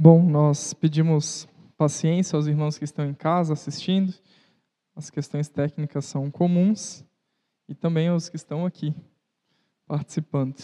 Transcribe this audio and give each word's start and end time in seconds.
Bom, 0.00 0.22
nós 0.22 0.72
pedimos 0.72 1.48
paciência 1.76 2.36
aos 2.36 2.46
irmãos 2.46 2.78
que 2.78 2.84
estão 2.84 3.04
em 3.04 3.12
casa 3.12 3.54
assistindo. 3.54 4.14
As 4.94 5.10
questões 5.10 5.48
técnicas 5.48 6.04
são 6.04 6.30
comuns 6.30 7.04
e 7.68 7.74
também 7.74 8.06
aos 8.06 8.28
que 8.28 8.36
estão 8.36 8.64
aqui 8.64 8.94
participando. 9.88 10.54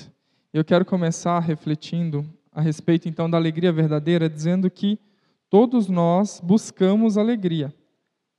Eu 0.53 0.65
quero 0.65 0.85
começar 0.85 1.41
refletindo 1.41 2.25
a 2.53 2.61
respeito 2.61 3.09
então 3.09 3.29
da 3.29 3.37
alegria 3.37 3.73
verdadeira, 3.73 4.31
dizendo 4.31 4.71
que 4.71 5.01
todos 5.51 5.89
nós 5.89 6.41
buscamos 6.41 7.19
alegria. 7.19 7.75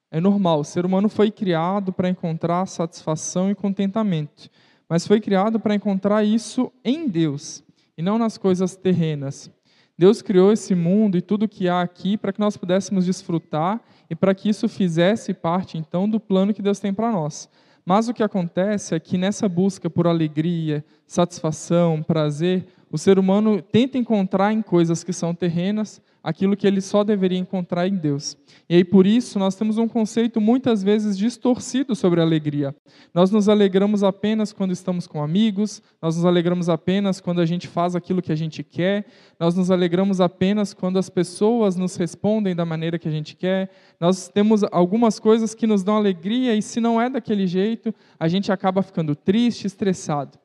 É 0.09 0.21
normal, 0.21 0.61
o 0.61 0.63
ser 0.63 0.85
humano 0.85 1.09
foi 1.09 1.29
criado 1.29 1.91
para 1.91 2.07
encontrar 2.07 2.65
satisfação 2.67 3.51
e 3.51 3.55
contentamento, 3.55 4.49
mas 4.87 5.05
foi 5.05 5.19
criado 5.19 5.59
para 5.59 5.75
encontrar 5.75 6.23
isso 6.23 6.71
em 6.85 7.09
Deus 7.09 7.61
e 7.97 8.01
não 8.01 8.17
nas 8.17 8.37
coisas 8.37 8.77
terrenas. 8.77 9.51
Deus 9.97 10.21
criou 10.21 10.51
esse 10.51 10.75
mundo 10.75 11.17
e 11.17 11.21
tudo 11.21 11.47
que 11.47 11.69
há 11.69 11.81
aqui 11.81 12.17
para 12.17 12.33
que 12.33 12.39
nós 12.39 12.57
pudéssemos 12.57 13.05
desfrutar 13.05 13.81
e 14.09 14.15
para 14.15 14.35
que 14.35 14.49
isso 14.49 14.67
fizesse 14.67 15.33
parte 15.33 15.77
então 15.77 16.07
do 16.09 16.19
plano 16.19 16.53
que 16.53 16.61
Deus 16.61 16.79
tem 16.79 16.93
para 16.93 17.11
nós. 17.11 17.49
Mas 17.85 18.09
o 18.09 18.13
que 18.13 18.23
acontece 18.23 18.95
é 18.95 18.99
que 18.99 19.17
nessa 19.17 19.47
busca 19.47 19.89
por 19.89 20.07
alegria, 20.07 20.83
satisfação, 21.05 22.03
prazer, 22.03 22.65
o 22.91 22.97
ser 22.97 23.19
humano 23.19 23.61
tenta 23.61 23.97
encontrar 23.97 24.51
em 24.51 24.61
coisas 24.61 25.03
que 25.03 25.13
são 25.13 25.35
terrenas 25.35 26.01
aquilo 26.25 26.57
que 26.57 26.65
ele 26.65 26.81
só 26.81 27.03
deveria 27.03 27.37
encontrar 27.37 27.87
em 27.87 27.95
Deus. 27.95 28.35
E 28.67 28.73
aí 28.73 28.83
por 28.83 29.05
isso 29.05 29.37
nós 29.37 29.53
temos 29.53 29.77
um 29.77 29.87
conceito 29.87 30.41
muitas 30.41 30.81
vezes 30.81 31.15
distorcido 31.15 31.95
sobre 31.95 32.19
alegria. 32.19 32.75
Nós 33.13 33.29
nos 33.29 33.47
alegramos 33.47 34.03
apenas 34.03 34.51
quando 34.51 34.71
estamos 34.71 35.05
com 35.05 35.21
amigos, 35.21 35.83
nós 36.01 36.15
nos 36.15 36.25
alegramos 36.25 36.67
apenas 36.67 37.21
quando 37.21 37.41
a 37.41 37.45
gente 37.45 37.67
faz 37.67 37.95
aquilo 37.95 38.23
que 38.23 38.31
a 38.31 38.35
gente 38.35 38.63
quer, 38.63 39.05
nós 39.39 39.55
nos 39.55 39.69
alegramos 39.69 40.19
apenas 40.19 40.73
quando 40.73 40.97
as 40.97 41.11
pessoas 41.11 41.75
nos 41.75 41.95
respondem 41.95 42.55
da 42.55 42.65
maneira 42.65 42.97
que 42.97 43.07
a 43.07 43.11
gente 43.11 43.35
quer. 43.35 43.69
Nós 43.99 44.27
temos 44.27 44.63
algumas 44.71 45.19
coisas 45.19 45.53
que 45.53 45.67
nos 45.67 45.83
dão 45.83 45.95
alegria 45.95 46.55
e 46.55 46.61
se 46.61 46.79
não 46.79 46.99
é 46.99 47.07
daquele 47.07 47.45
jeito, 47.45 47.93
a 48.19 48.27
gente 48.27 48.51
acaba 48.51 48.81
ficando 48.81 49.15
triste, 49.15 49.67
estressado. 49.67 50.39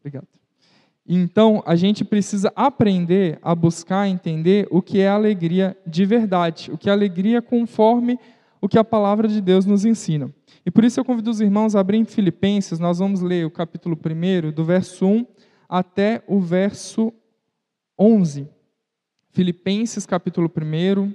Obrigado. 0.00 0.41
Então, 1.06 1.62
a 1.66 1.74
gente 1.74 2.04
precisa 2.04 2.52
aprender 2.54 3.38
a 3.42 3.54
buscar 3.54 4.08
entender 4.08 4.68
o 4.70 4.80
que 4.80 5.00
é 5.00 5.08
alegria 5.08 5.76
de 5.86 6.04
verdade, 6.04 6.70
o 6.70 6.78
que 6.78 6.88
é 6.88 6.92
alegria 6.92 7.42
conforme 7.42 8.18
o 8.60 8.68
que 8.68 8.78
a 8.78 8.84
palavra 8.84 9.26
de 9.26 9.40
Deus 9.40 9.66
nos 9.66 9.84
ensina. 9.84 10.32
E 10.64 10.70
por 10.70 10.84
isso 10.84 11.00
eu 11.00 11.04
convido 11.04 11.30
os 11.30 11.40
irmãos 11.40 11.74
a 11.74 11.80
abrirem 11.80 12.04
Filipenses, 12.04 12.78
nós 12.78 13.00
vamos 13.00 13.20
ler 13.20 13.44
o 13.44 13.50
capítulo 13.50 13.96
1, 13.96 14.52
do 14.52 14.64
verso 14.64 15.04
1 15.04 15.26
até 15.68 16.22
o 16.28 16.38
verso 16.38 17.12
11. 17.98 18.48
Filipenses, 19.30 20.06
capítulo 20.06 20.48
1, 20.48 21.12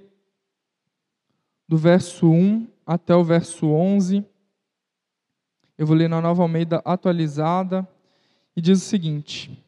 do 1.66 1.78
verso 1.78 2.30
1 2.30 2.68
até 2.86 3.16
o 3.16 3.24
verso 3.24 3.68
11. 3.68 4.26
Eu 5.78 5.88
vou 5.88 5.96
ler 5.96 6.10
na 6.10 6.20
Nova 6.20 6.42
Almeida 6.42 6.82
atualizada, 6.84 7.88
e 8.58 8.62
diz 8.62 8.82
o 8.82 8.86
seguinte. 8.86 9.64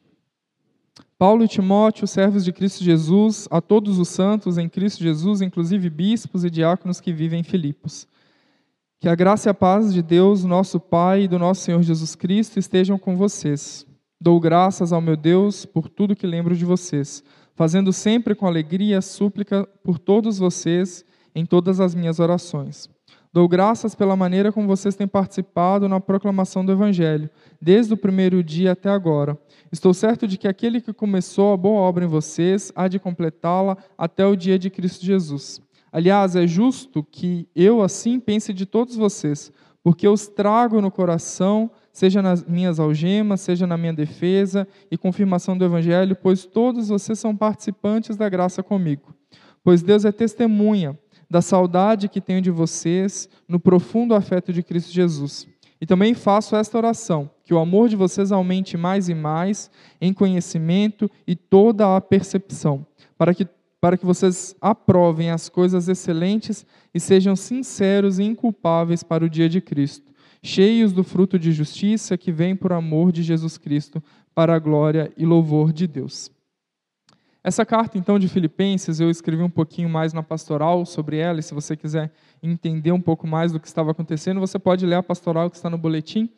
Paulo 1.20 1.44
e 1.44 1.48
Timóteo, 1.48 2.06
servos 2.06 2.46
de 2.46 2.50
Cristo 2.50 2.82
Jesus, 2.82 3.46
a 3.50 3.60
todos 3.60 3.98
os 3.98 4.08
santos 4.08 4.56
em 4.56 4.70
Cristo 4.70 5.02
Jesus, 5.02 5.42
inclusive 5.42 5.90
bispos 5.90 6.44
e 6.44 6.50
diáconos 6.50 6.98
que 6.98 7.12
vivem 7.12 7.40
em 7.40 7.44
Filipos. 7.44 8.08
Que 8.98 9.06
a 9.06 9.14
graça 9.14 9.46
e 9.46 9.50
a 9.50 9.54
paz 9.54 9.92
de 9.92 10.00
Deus, 10.00 10.44
nosso 10.44 10.80
Pai 10.80 11.24
e 11.24 11.28
do 11.28 11.38
nosso 11.38 11.60
Senhor 11.60 11.82
Jesus 11.82 12.14
Cristo 12.14 12.58
estejam 12.58 12.98
com 12.98 13.18
vocês. 13.18 13.86
Dou 14.18 14.40
graças 14.40 14.94
ao 14.94 15.02
meu 15.02 15.14
Deus 15.14 15.66
por 15.66 15.90
tudo 15.90 16.16
que 16.16 16.26
lembro 16.26 16.56
de 16.56 16.64
vocês, 16.64 17.22
fazendo 17.54 17.92
sempre 17.92 18.34
com 18.34 18.46
alegria 18.46 19.02
súplica 19.02 19.68
por 19.84 19.98
todos 19.98 20.38
vocês 20.38 21.04
em 21.34 21.44
todas 21.44 21.80
as 21.80 21.94
minhas 21.94 22.18
orações 22.18 22.88
Dou 23.32 23.46
graças 23.46 23.94
pela 23.94 24.16
maneira 24.16 24.50
como 24.50 24.66
vocês 24.66 24.96
têm 24.96 25.06
participado 25.06 25.88
na 25.88 26.00
proclamação 26.00 26.66
do 26.66 26.72
Evangelho, 26.72 27.30
desde 27.62 27.94
o 27.94 27.96
primeiro 27.96 28.42
dia 28.42 28.72
até 28.72 28.90
agora. 28.90 29.38
Estou 29.70 29.94
certo 29.94 30.26
de 30.26 30.36
que 30.36 30.48
aquele 30.48 30.80
que 30.80 30.92
começou 30.92 31.52
a 31.52 31.56
boa 31.56 31.80
obra 31.80 32.04
em 32.04 32.08
vocês 32.08 32.72
há 32.74 32.88
de 32.88 32.98
completá-la 32.98 33.76
até 33.96 34.26
o 34.26 34.34
dia 34.34 34.58
de 34.58 34.68
Cristo 34.68 35.06
Jesus. 35.06 35.62
Aliás, 35.92 36.34
é 36.34 36.44
justo 36.44 37.04
que 37.04 37.46
eu 37.54 37.80
assim 37.82 38.18
pense 38.18 38.52
de 38.52 38.66
todos 38.66 38.96
vocês, 38.96 39.52
porque 39.80 40.08
os 40.08 40.26
trago 40.26 40.80
no 40.80 40.90
coração, 40.90 41.70
seja 41.92 42.20
nas 42.20 42.44
minhas 42.44 42.80
algemas, 42.80 43.42
seja 43.42 43.64
na 43.64 43.76
minha 43.76 43.92
defesa 43.92 44.66
e 44.90 44.98
confirmação 44.98 45.56
do 45.56 45.64
Evangelho, 45.64 46.16
pois 46.20 46.44
todos 46.44 46.88
vocês 46.88 47.16
são 47.20 47.36
participantes 47.36 48.16
da 48.16 48.28
graça 48.28 48.60
comigo. 48.60 49.14
Pois 49.62 49.82
Deus 49.82 50.04
é 50.04 50.10
testemunha 50.10 50.98
da 51.30 51.40
saudade 51.40 52.08
que 52.08 52.20
tenho 52.20 52.42
de 52.42 52.50
vocês 52.50 53.28
no 53.46 53.60
profundo 53.60 54.14
afeto 54.14 54.52
de 54.52 54.64
Cristo 54.64 54.92
Jesus. 54.92 55.46
E 55.80 55.86
também 55.86 56.12
faço 56.12 56.56
esta 56.56 56.76
oração: 56.76 57.30
que 57.44 57.54
o 57.54 57.58
amor 57.58 57.88
de 57.88 57.96
vocês 57.96 58.32
aumente 58.32 58.76
mais 58.76 59.08
e 59.08 59.14
mais 59.14 59.70
em 60.00 60.12
conhecimento 60.12 61.08
e 61.26 61.36
toda 61.36 61.96
a 61.96 62.00
percepção, 62.00 62.84
para 63.16 63.32
que, 63.32 63.46
para 63.80 63.96
que 63.96 64.04
vocês 64.04 64.54
aprovem 64.60 65.30
as 65.30 65.48
coisas 65.48 65.88
excelentes 65.88 66.66
e 66.92 66.98
sejam 66.98 67.36
sinceros 67.36 68.18
e 68.18 68.24
inculpáveis 68.24 69.02
para 69.02 69.24
o 69.24 69.30
dia 69.30 69.48
de 69.48 69.60
Cristo, 69.60 70.12
cheios 70.42 70.92
do 70.92 71.04
fruto 71.04 71.38
de 71.38 71.52
justiça 71.52 72.18
que 72.18 72.32
vem 72.32 72.56
por 72.56 72.72
amor 72.72 73.12
de 73.12 73.22
Jesus 73.22 73.56
Cristo, 73.56 74.02
para 74.34 74.54
a 74.54 74.58
glória 74.58 75.12
e 75.16 75.24
louvor 75.24 75.72
de 75.72 75.86
Deus. 75.86 76.30
Essa 77.42 77.64
carta, 77.64 77.96
então, 77.96 78.18
de 78.18 78.28
Filipenses, 78.28 79.00
eu 79.00 79.10
escrevi 79.10 79.42
um 79.42 79.48
pouquinho 79.48 79.88
mais 79.88 80.12
na 80.12 80.22
pastoral 80.22 80.84
sobre 80.84 81.16
ela, 81.16 81.40
e 81.40 81.42
se 81.42 81.54
você 81.54 81.74
quiser 81.74 82.12
entender 82.42 82.92
um 82.92 83.00
pouco 83.00 83.26
mais 83.26 83.50
do 83.50 83.58
que 83.58 83.66
estava 83.66 83.92
acontecendo, 83.92 84.40
você 84.40 84.58
pode 84.58 84.84
ler 84.84 84.96
a 84.96 85.02
pastoral 85.02 85.48
que 85.48 85.56
está 85.56 85.70
no 85.70 85.78
boletim. 85.78 86.28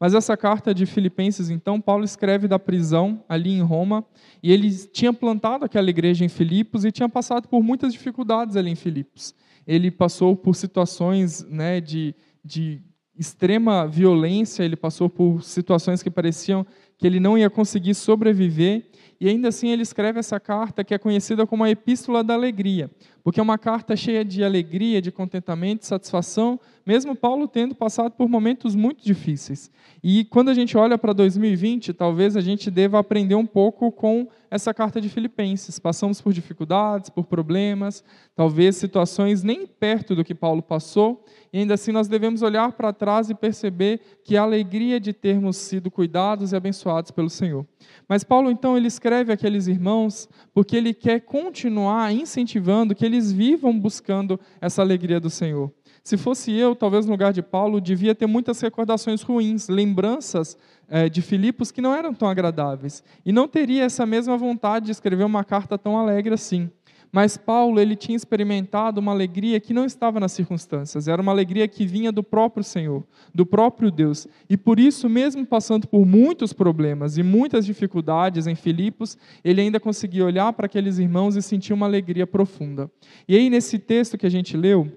Mas 0.00 0.14
essa 0.14 0.36
carta 0.36 0.74
de 0.74 0.84
Filipenses, 0.84 1.48
então, 1.48 1.80
Paulo 1.80 2.04
escreve 2.04 2.48
da 2.48 2.58
prisão 2.58 3.24
ali 3.28 3.50
em 3.50 3.62
Roma, 3.62 4.04
e 4.42 4.52
ele 4.52 4.72
tinha 4.88 5.12
plantado 5.12 5.64
aquela 5.64 5.90
igreja 5.90 6.24
em 6.24 6.28
Filipos 6.28 6.84
e 6.84 6.90
tinha 6.90 7.08
passado 7.08 7.46
por 7.46 7.62
muitas 7.62 7.92
dificuldades 7.92 8.56
ali 8.56 8.70
em 8.70 8.76
Filipos. 8.76 9.34
Ele 9.64 9.92
passou 9.92 10.34
por 10.34 10.56
situações 10.56 11.44
né, 11.48 11.80
de, 11.80 12.16
de 12.44 12.82
extrema 13.16 13.86
violência, 13.86 14.64
ele 14.64 14.76
passou 14.76 15.08
por 15.08 15.42
situações 15.42 16.02
que 16.02 16.10
pareciam 16.10 16.66
que 16.96 17.06
ele 17.06 17.20
não 17.20 17.38
ia 17.38 17.48
conseguir 17.48 17.94
sobreviver, 17.94 18.88
e 19.20 19.28
ainda 19.28 19.48
assim 19.48 19.68
ele 19.68 19.82
escreve 19.82 20.18
essa 20.18 20.38
carta 20.38 20.84
que 20.84 20.94
é 20.94 20.98
conhecida 20.98 21.46
como 21.46 21.64
a 21.64 21.70
Epístola 21.70 22.22
da 22.22 22.34
Alegria, 22.34 22.90
porque 23.28 23.40
é 23.40 23.42
uma 23.42 23.58
carta 23.58 23.94
cheia 23.94 24.24
de 24.24 24.42
alegria, 24.42 25.02
de 25.02 25.12
contentamento, 25.12 25.80
de 25.80 25.86
satisfação, 25.86 26.58
mesmo 26.86 27.14
Paulo 27.14 27.46
tendo 27.46 27.74
passado 27.74 28.12
por 28.12 28.26
momentos 28.26 28.74
muito 28.74 29.04
difíceis. 29.04 29.70
E 30.02 30.24
quando 30.24 30.48
a 30.48 30.54
gente 30.54 30.78
olha 30.78 30.96
para 30.96 31.12
2020, 31.12 31.92
talvez 31.92 32.38
a 32.38 32.40
gente 32.40 32.70
deva 32.70 32.98
aprender 32.98 33.34
um 33.34 33.44
pouco 33.44 33.92
com 33.92 34.26
essa 34.50 34.72
carta 34.72 34.98
de 34.98 35.10
Filipenses. 35.10 35.78
Passamos 35.78 36.20
por 36.20 36.32
dificuldades, 36.32 37.10
por 37.10 37.24
problemas, 37.24 38.02
talvez 38.34 38.76
situações 38.76 39.42
nem 39.42 39.66
perto 39.66 40.14
do 40.14 40.24
que 40.24 40.34
Paulo 40.34 40.62
passou, 40.62 41.22
e 41.52 41.58
ainda 41.58 41.74
assim 41.74 41.92
nós 41.92 42.08
devemos 42.08 42.42
olhar 42.42 42.72
para 42.72 42.92
trás 42.92 43.28
e 43.28 43.34
perceber 43.34 44.00
que 44.24 44.36
a 44.36 44.42
alegria 44.42 45.00
de 45.00 45.12
termos 45.12 45.56
sido 45.56 45.90
cuidados 45.90 46.52
e 46.52 46.56
abençoados 46.56 47.10
pelo 47.10 47.28
Senhor. 47.28 47.66
Mas 48.08 48.24
Paulo 48.24 48.50
então 48.50 48.76
ele 48.76 48.86
escreve 48.86 49.32
aqueles 49.32 49.66
irmãos 49.66 50.28
porque 50.54 50.76
ele 50.76 50.94
quer 50.94 51.20
continuar 51.20 52.12
incentivando 52.14 52.94
que 52.94 53.04
eles 53.04 53.17
vivam 53.20 53.78
buscando 53.78 54.38
essa 54.60 54.82
alegria 54.82 55.18
do 55.18 55.28
Senhor. 55.28 55.72
Se 56.02 56.16
fosse 56.16 56.52
eu, 56.52 56.74
talvez 56.74 57.04
no 57.04 57.12
lugar 57.12 57.32
de 57.32 57.42
Paulo, 57.42 57.80
devia 57.80 58.14
ter 58.14 58.26
muitas 58.26 58.60
recordações 58.60 59.20
ruins, 59.22 59.68
lembranças 59.68 60.56
é, 60.88 61.08
de 61.08 61.20
Filipos 61.20 61.70
que 61.70 61.82
não 61.82 61.94
eram 61.94 62.14
tão 62.14 62.28
agradáveis. 62.28 63.02
E 63.24 63.32
não 63.32 63.46
teria 63.46 63.84
essa 63.84 64.06
mesma 64.06 64.36
vontade 64.36 64.86
de 64.86 64.92
escrever 64.92 65.24
uma 65.24 65.44
carta 65.44 65.76
tão 65.76 65.98
alegre 65.98 66.32
assim. 66.32 66.70
Mas 67.10 67.36
Paulo, 67.36 67.80
ele 67.80 67.96
tinha 67.96 68.16
experimentado 68.16 69.00
uma 69.00 69.12
alegria 69.12 69.58
que 69.60 69.72
não 69.72 69.84
estava 69.84 70.20
nas 70.20 70.32
circunstâncias, 70.32 71.08
era 71.08 71.22
uma 71.22 71.32
alegria 71.32 71.66
que 71.66 71.86
vinha 71.86 72.12
do 72.12 72.22
próprio 72.22 72.62
Senhor, 72.62 73.02
do 73.34 73.46
próprio 73.46 73.90
Deus. 73.90 74.26
E 74.48 74.56
por 74.56 74.78
isso, 74.78 75.08
mesmo 75.08 75.46
passando 75.46 75.86
por 75.86 76.04
muitos 76.04 76.52
problemas 76.52 77.16
e 77.16 77.22
muitas 77.22 77.64
dificuldades 77.64 78.46
em 78.46 78.54
Filipos, 78.54 79.16
ele 79.42 79.60
ainda 79.60 79.80
conseguia 79.80 80.24
olhar 80.24 80.52
para 80.52 80.66
aqueles 80.66 80.98
irmãos 80.98 81.36
e 81.36 81.42
sentir 81.42 81.72
uma 81.72 81.86
alegria 81.86 82.26
profunda. 82.26 82.90
E 83.26 83.34
aí, 83.36 83.48
nesse 83.48 83.78
texto 83.78 84.18
que 84.18 84.26
a 84.26 84.30
gente 84.30 84.56
leu, 84.56 84.90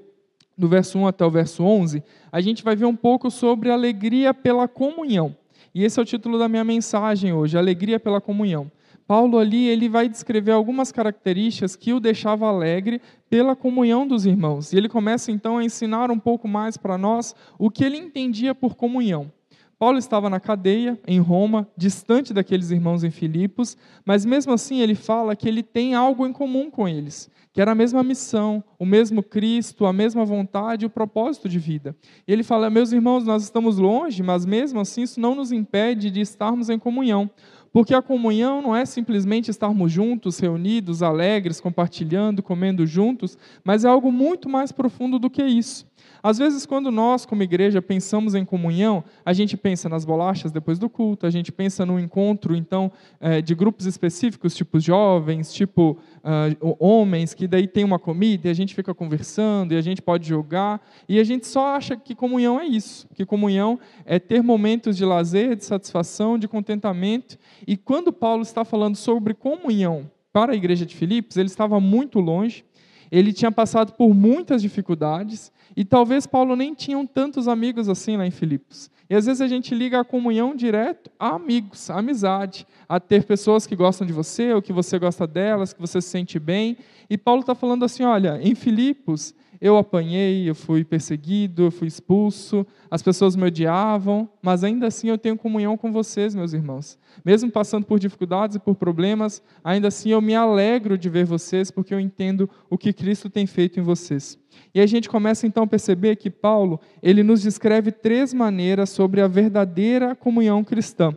do 0.57 0.67
verso 0.67 0.99
1 0.99 1.07
até 1.07 1.25
o 1.25 1.31
verso 1.31 1.63
11, 1.63 2.03
a 2.31 2.41
gente 2.41 2.63
vai 2.63 2.75
ver 2.75 2.85
um 2.85 2.95
pouco 2.95 3.31
sobre 3.31 3.71
alegria 3.71 4.33
pela 4.33 4.67
comunhão. 4.67 5.35
E 5.73 5.83
esse 5.83 5.99
é 5.99 6.03
o 6.03 6.05
título 6.05 6.37
da 6.37 6.49
minha 6.49 6.63
mensagem 6.63 7.33
hoje, 7.33 7.57
alegria 7.57 7.99
pela 7.99 8.19
comunhão. 8.19 8.69
Paulo 9.11 9.37
ali 9.37 9.67
ele 9.67 9.89
vai 9.89 10.07
descrever 10.07 10.53
algumas 10.53 10.89
características 10.89 11.75
que 11.75 11.91
o 11.91 11.99
deixava 11.99 12.47
alegre 12.47 13.01
pela 13.29 13.57
comunhão 13.57 14.07
dos 14.07 14.25
irmãos. 14.25 14.71
E 14.71 14.77
ele 14.77 14.87
começa 14.87 15.33
então 15.33 15.57
a 15.57 15.65
ensinar 15.65 16.09
um 16.09 16.17
pouco 16.17 16.47
mais 16.47 16.77
para 16.77 16.97
nós 16.97 17.35
o 17.59 17.69
que 17.69 17.83
ele 17.83 17.97
entendia 17.97 18.55
por 18.55 18.73
comunhão. 18.73 19.29
Paulo 19.77 19.97
estava 19.97 20.29
na 20.29 20.39
cadeia, 20.39 20.97
em 21.05 21.19
Roma, 21.19 21.67
distante 21.75 22.33
daqueles 22.33 22.71
irmãos 22.71 23.03
em 23.03 23.11
Filipos, 23.11 23.75
mas 24.05 24.23
mesmo 24.23 24.53
assim 24.53 24.79
ele 24.79 24.95
fala 24.95 25.35
que 25.35 25.49
ele 25.49 25.63
tem 25.63 25.93
algo 25.93 26.25
em 26.25 26.31
comum 26.31 26.71
com 26.71 26.87
eles, 26.87 27.29
que 27.51 27.59
era 27.59 27.71
a 27.71 27.75
mesma 27.75 28.03
missão, 28.03 28.63
o 28.79 28.85
mesmo 28.85 29.21
Cristo, 29.21 29.85
a 29.87 29.91
mesma 29.91 30.23
vontade 30.23 30.85
o 30.85 30.89
propósito 30.89 31.49
de 31.49 31.59
vida. 31.59 31.95
E 32.25 32.31
ele 32.31 32.43
fala: 32.43 32.69
Meus 32.69 32.91
irmãos, 32.93 33.25
nós 33.25 33.43
estamos 33.43 33.77
longe, 33.77 34.23
mas 34.23 34.45
mesmo 34.45 34.79
assim 34.79 35.01
isso 35.01 35.19
não 35.19 35.35
nos 35.35 35.51
impede 35.51 36.09
de 36.09 36.21
estarmos 36.21 36.69
em 36.69 36.79
comunhão. 36.79 37.29
Porque 37.71 37.93
a 37.93 38.01
comunhão 38.01 38.61
não 38.61 38.75
é 38.75 38.85
simplesmente 38.85 39.49
estarmos 39.49 39.91
juntos, 39.91 40.39
reunidos, 40.39 41.01
alegres, 41.01 41.61
compartilhando, 41.61 42.43
comendo 42.43 42.85
juntos, 42.85 43.37
mas 43.63 43.85
é 43.85 43.87
algo 43.87 44.11
muito 44.11 44.49
mais 44.49 44.71
profundo 44.71 45.17
do 45.17 45.29
que 45.29 45.43
isso. 45.43 45.89
Às 46.23 46.37
vezes, 46.37 46.65
quando 46.65 46.91
nós, 46.91 47.25
como 47.25 47.41
igreja, 47.41 47.81
pensamos 47.81 48.35
em 48.35 48.45
comunhão, 48.45 49.03
a 49.25 49.33
gente 49.33 49.57
pensa 49.57 49.89
nas 49.89 50.05
bolachas 50.05 50.51
depois 50.51 50.77
do 50.77 50.87
culto, 50.87 51.25
a 51.25 51.31
gente 51.31 51.51
pensa 51.51 51.85
no 51.85 51.99
encontro, 51.99 52.55
então, 52.55 52.91
é, 53.19 53.41
de 53.41 53.55
grupos 53.55 53.87
específicos, 53.87 54.55
tipo 54.55 54.79
jovens, 54.79 55.51
tipo 55.51 55.97
uh, 56.17 56.75
homens, 56.79 57.33
que 57.33 57.47
daí 57.47 57.67
tem 57.67 57.83
uma 57.83 57.97
comida 57.97 58.47
e 58.47 58.51
a 58.51 58.53
gente 58.53 58.75
fica 58.75 58.93
conversando 58.93 59.73
e 59.73 59.77
a 59.77 59.81
gente 59.81 60.01
pode 60.01 60.27
jogar, 60.27 60.79
e 61.09 61.19
a 61.19 61.23
gente 61.23 61.47
só 61.47 61.75
acha 61.75 61.95
que 61.95 62.13
comunhão 62.13 62.59
é 62.59 62.65
isso, 62.65 63.07
que 63.15 63.25
comunhão 63.25 63.79
é 64.05 64.19
ter 64.19 64.43
momentos 64.43 64.95
de 64.95 65.03
lazer, 65.03 65.55
de 65.55 65.65
satisfação, 65.65 66.37
de 66.37 66.47
contentamento. 66.47 67.37
E 67.67 67.77
quando 67.77 68.11
Paulo 68.11 68.41
está 68.41 68.63
falando 68.65 68.95
sobre 68.95 69.33
comunhão 69.33 70.09
para 70.33 70.53
a 70.53 70.55
igreja 70.55 70.85
de 70.85 70.95
Filipos, 70.95 71.37
ele 71.37 71.47
estava 71.47 71.79
muito 71.79 72.19
longe, 72.19 72.63
ele 73.11 73.33
tinha 73.33 73.51
passado 73.51 73.93
por 73.93 74.13
muitas 74.13 74.61
dificuldades, 74.61 75.51
e 75.75 75.83
talvez 75.83 76.25
Paulo 76.25 76.55
nem 76.55 76.73
tinha 76.73 77.05
tantos 77.07 77.47
amigos 77.47 77.89
assim 77.89 78.17
lá 78.17 78.25
em 78.25 78.31
Filipos. 78.31 78.89
E 79.09 79.15
às 79.15 79.25
vezes 79.25 79.41
a 79.41 79.47
gente 79.47 79.75
liga 79.75 79.99
a 79.99 80.05
comunhão 80.05 80.55
direto 80.55 81.11
a 81.19 81.35
amigos, 81.35 81.89
a 81.89 81.99
amizade, 81.99 82.65
a 82.87 82.97
ter 82.97 83.25
pessoas 83.25 83.67
que 83.67 83.75
gostam 83.75 84.07
de 84.07 84.13
você, 84.13 84.53
ou 84.53 84.61
que 84.61 84.71
você 84.71 84.97
gosta 84.97 85.27
delas, 85.27 85.73
que 85.73 85.81
você 85.81 86.01
se 86.01 86.07
sente 86.07 86.39
bem. 86.39 86.77
E 87.09 87.17
Paulo 87.17 87.41
está 87.41 87.53
falando 87.53 87.83
assim: 87.83 88.03
olha, 88.03 88.39
em 88.41 88.55
Filipos 88.55 89.33
eu 89.61 89.77
apanhei, 89.77 90.49
eu 90.49 90.55
fui 90.55 90.83
perseguido, 90.83 91.65
eu 91.65 91.71
fui 91.71 91.87
expulso, 91.87 92.65
as 92.89 93.03
pessoas 93.03 93.35
me 93.35 93.43
odiavam, 93.43 94.27
mas 94.41 94.63
ainda 94.63 94.87
assim 94.87 95.09
eu 95.09 95.19
tenho 95.19 95.37
comunhão 95.37 95.77
com 95.77 95.91
vocês, 95.91 96.33
meus 96.33 96.51
irmãos. 96.51 96.97
Mesmo 97.23 97.51
passando 97.51 97.85
por 97.85 97.99
dificuldades 97.99 98.55
e 98.55 98.59
por 98.59 98.73
problemas, 98.73 99.39
ainda 99.63 99.89
assim 99.89 100.09
eu 100.09 100.19
me 100.19 100.33
alegro 100.33 100.97
de 100.97 101.07
ver 101.09 101.25
vocês, 101.25 101.69
porque 101.69 101.93
eu 101.93 101.99
entendo 101.99 102.49
o 102.71 102.77
que 102.77 102.91
Cristo 102.91 103.29
tem 103.29 103.45
feito 103.45 103.79
em 103.79 103.83
vocês. 103.83 104.35
E 104.73 104.81
a 104.81 104.87
gente 104.87 105.07
começa 105.07 105.45
então 105.45 105.63
a 105.63 105.67
perceber 105.67 106.15
que 106.15 106.31
Paulo, 106.31 106.79
ele 107.03 107.21
nos 107.21 107.43
descreve 107.43 107.91
três 107.91 108.33
maneiras 108.33 108.89
sobre 108.89 109.21
a 109.21 109.27
verdadeira 109.27 110.15
comunhão 110.15 110.63
cristã. 110.63 111.15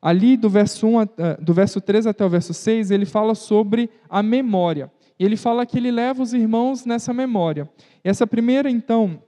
Ali 0.00 0.36
do 0.36 0.48
verso, 0.48 0.86
1, 0.86 0.92
do 1.40 1.52
verso 1.52 1.80
3 1.80 2.06
até 2.06 2.24
o 2.24 2.28
verso 2.28 2.54
6, 2.54 2.92
ele 2.92 3.06
fala 3.06 3.34
sobre 3.34 3.90
a 4.08 4.22
memória. 4.22 4.90
E 5.18 5.24
ele 5.24 5.36
fala 5.36 5.66
que 5.66 5.76
ele 5.78 5.90
leva 5.90 6.22
os 6.22 6.32
irmãos 6.32 6.84
nessa 6.84 7.12
memória. 7.12 7.68
E 8.04 8.08
essa 8.08 8.26
primeira, 8.26 8.70
então, 8.70 9.22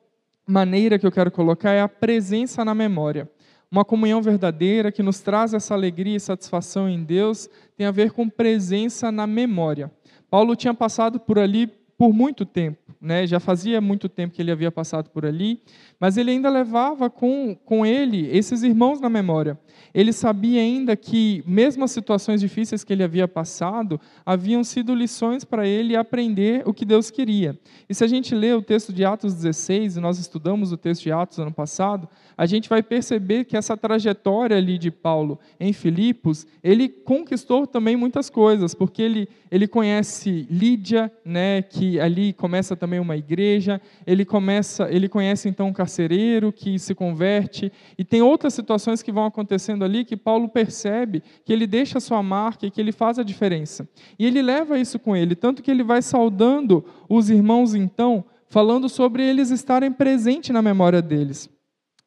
maneira 0.47 0.99
que 0.99 1.07
eu 1.07 1.13
quero 1.13 1.31
colocar 1.31 1.73
é 1.73 1.81
a 1.81 1.89
presença 1.89 2.65
na 2.65 2.75
memória. 2.75 3.31
Uma 3.71 3.85
comunhão 3.85 4.23
verdadeira 4.23 4.93
que 4.93 5.03
nos 5.03 5.21
traz 5.21 5.53
essa 5.53 5.75
alegria 5.75 6.17
e 6.17 6.21
satisfação 6.21 6.89
em 6.89 7.03
Deus 7.03 7.49
tem 7.77 7.87
a 7.87 7.91
ver 7.91 8.13
com 8.13 8.29
presença 8.29 9.11
na 9.11 9.27
memória. 9.27 9.91
Paulo 10.31 10.55
tinha 10.55 10.75
passado 10.75 11.19
por 11.19 11.39
ali 11.39 11.71
por 11.97 12.13
muito 12.13 12.45
tempo, 12.45 12.95
né? 13.01 13.27
já 13.27 13.39
fazia 13.39 13.81
muito 13.81 14.09
tempo 14.09 14.35
que 14.35 14.43
ele 14.43 14.51
havia 14.51 14.71
passado 14.71 15.11
por 15.11 15.25
ali, 15.25 15.61
mas 15.99 16.17
ele 16.17 16.31
ainda 16.33 16.51
levava 16.51 17.09
com, 17.09 17.57
com 17.65 17.87
ele 17.87 18.29
esses 18.37 18.63
irmãos 18.63 19.01
na 19.01 19.09
memória. 19.09 19.59
Ele 19.93 20.13
sabia 20.13 20.61
ainda 20.61 20.97
que, 20.97 21.45
mesmo 21.47 21.85
as 21.85 21.93
situações 21.93 22.41
difíceis 22.41 22.83
que 22.83 22.93
ele 22.93 23.05
havia 23.05 23.29
passado, 23.29 24.01
haviam 24.27 24.65
sido 24.65 24.93
lições 24.93 25.45
para 25.45 25.69
ele 25.69 25.95
aprender 25.95 26.63
o 26.67 26.75
que 26.75 26.85
Deus 26.85 27.11
queria. 27.11 27.57
E 27.89 27.95
se 27.95 28.03
a 28.03 28.09
gente 28.09 28.35
lê 28.35 28.53
o 28.53 28.63
texto 28.63 28.93
de 28.93 29.05
Atos 29.05 29.35
16, 29.35 29.97
e 29.97 30.01
nós 30.01 30.19
estudamos 30.19 30.73
o 30.73 30.77
texto 30.77 31.03
de 31.03 31.13
Atos 31.13 31.39
ano 31.39 31.53
passado, 31.53 32.09
a 32.37 32.47
gente 32.47 32.69
vai 32.69 32.83
perceber 32.83 33.45
que 33.45 33.57
essa 33.57 33.77
trajetória 33.77 34.57
ali 34.57 34.79
de 34.79 34.91
Paulo 34.91 35.39
em 35.59 35.73
Filipos, 35.73 36.47
ele 36.63 36.89
conquistou 36.89 37.67
também 37.67 37.97
muitas 37.97 38.29
coisas, 38.29 38.75
porque 38.75 39.03
ele, 39.03 39.29
ele 39.51 39.67
conhece 39.67 40.47
Lídia, 40.51 41.11
né, 41.25 41.63
que 41.63 42.01
ali 42.01 42.33
começa 42.33 42.75
também 42.77 42.99
uma 42.99 43.17
igreja, 43.17 43.81
ele 44.07 44.25
começa, 44.25 44.89
ele 44.91 45.09
conhece 45.09 45.49
então 45.49 45.69
um 45.69 45.73
carcereiro 45.73 46.53
que 46.53 46.79
se 46.79 46.95
converte, 46.95 47.73
e 47.97 48.05
tem 48.05 48.23
outras 48.23 48.55
situações 48.55 49.03
que 49.03 49.13
vão 49.13 49.25
acontecendo 49.25 49.85
ali 49.85 50.05
que 50.05 50.17
Paulo 50.17 50.49
percebe 50.49 51.23
que 51.45 51.53
ele 51.53 51.67
deixa 51.67 51.99
a 51.99 52.01
sua 52.01 52.23
marca 52.23 52.67
e 52.67 52.71
que 52.71 52.81
ele 52.81 52.93
faz 52.93 53.19
a 53.19 53.23
diferença. 53.23 53.89
E 54.19 54.27
ele 54.27 54.43
leva 54.43 54.79
isso 54.79 54.99
com 54.99 55.17
ele, 55.17 55.35
tanto 55.35 55.63
que 55.63 55.71
ele 55.71 55.83
vai 55.83 56.03
saudando 56.03 56.85
os 57.09 57.31
irmãos 57.31 57.75
então, 57.75 58.25
falando 58.49 58.89
sobre 58.89 59.23
eles 59.23 59.51
estarem 59.51 59.91
presentes 59.91 60.51
na 60.51 60.63
memória 60.63 61.03
deles. 61.03 61.54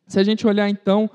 Se 0.08 0.20
a 0.20 0.24
gente 0.24 0.48
olhar 0.48 0.70
então, 0.70 1.10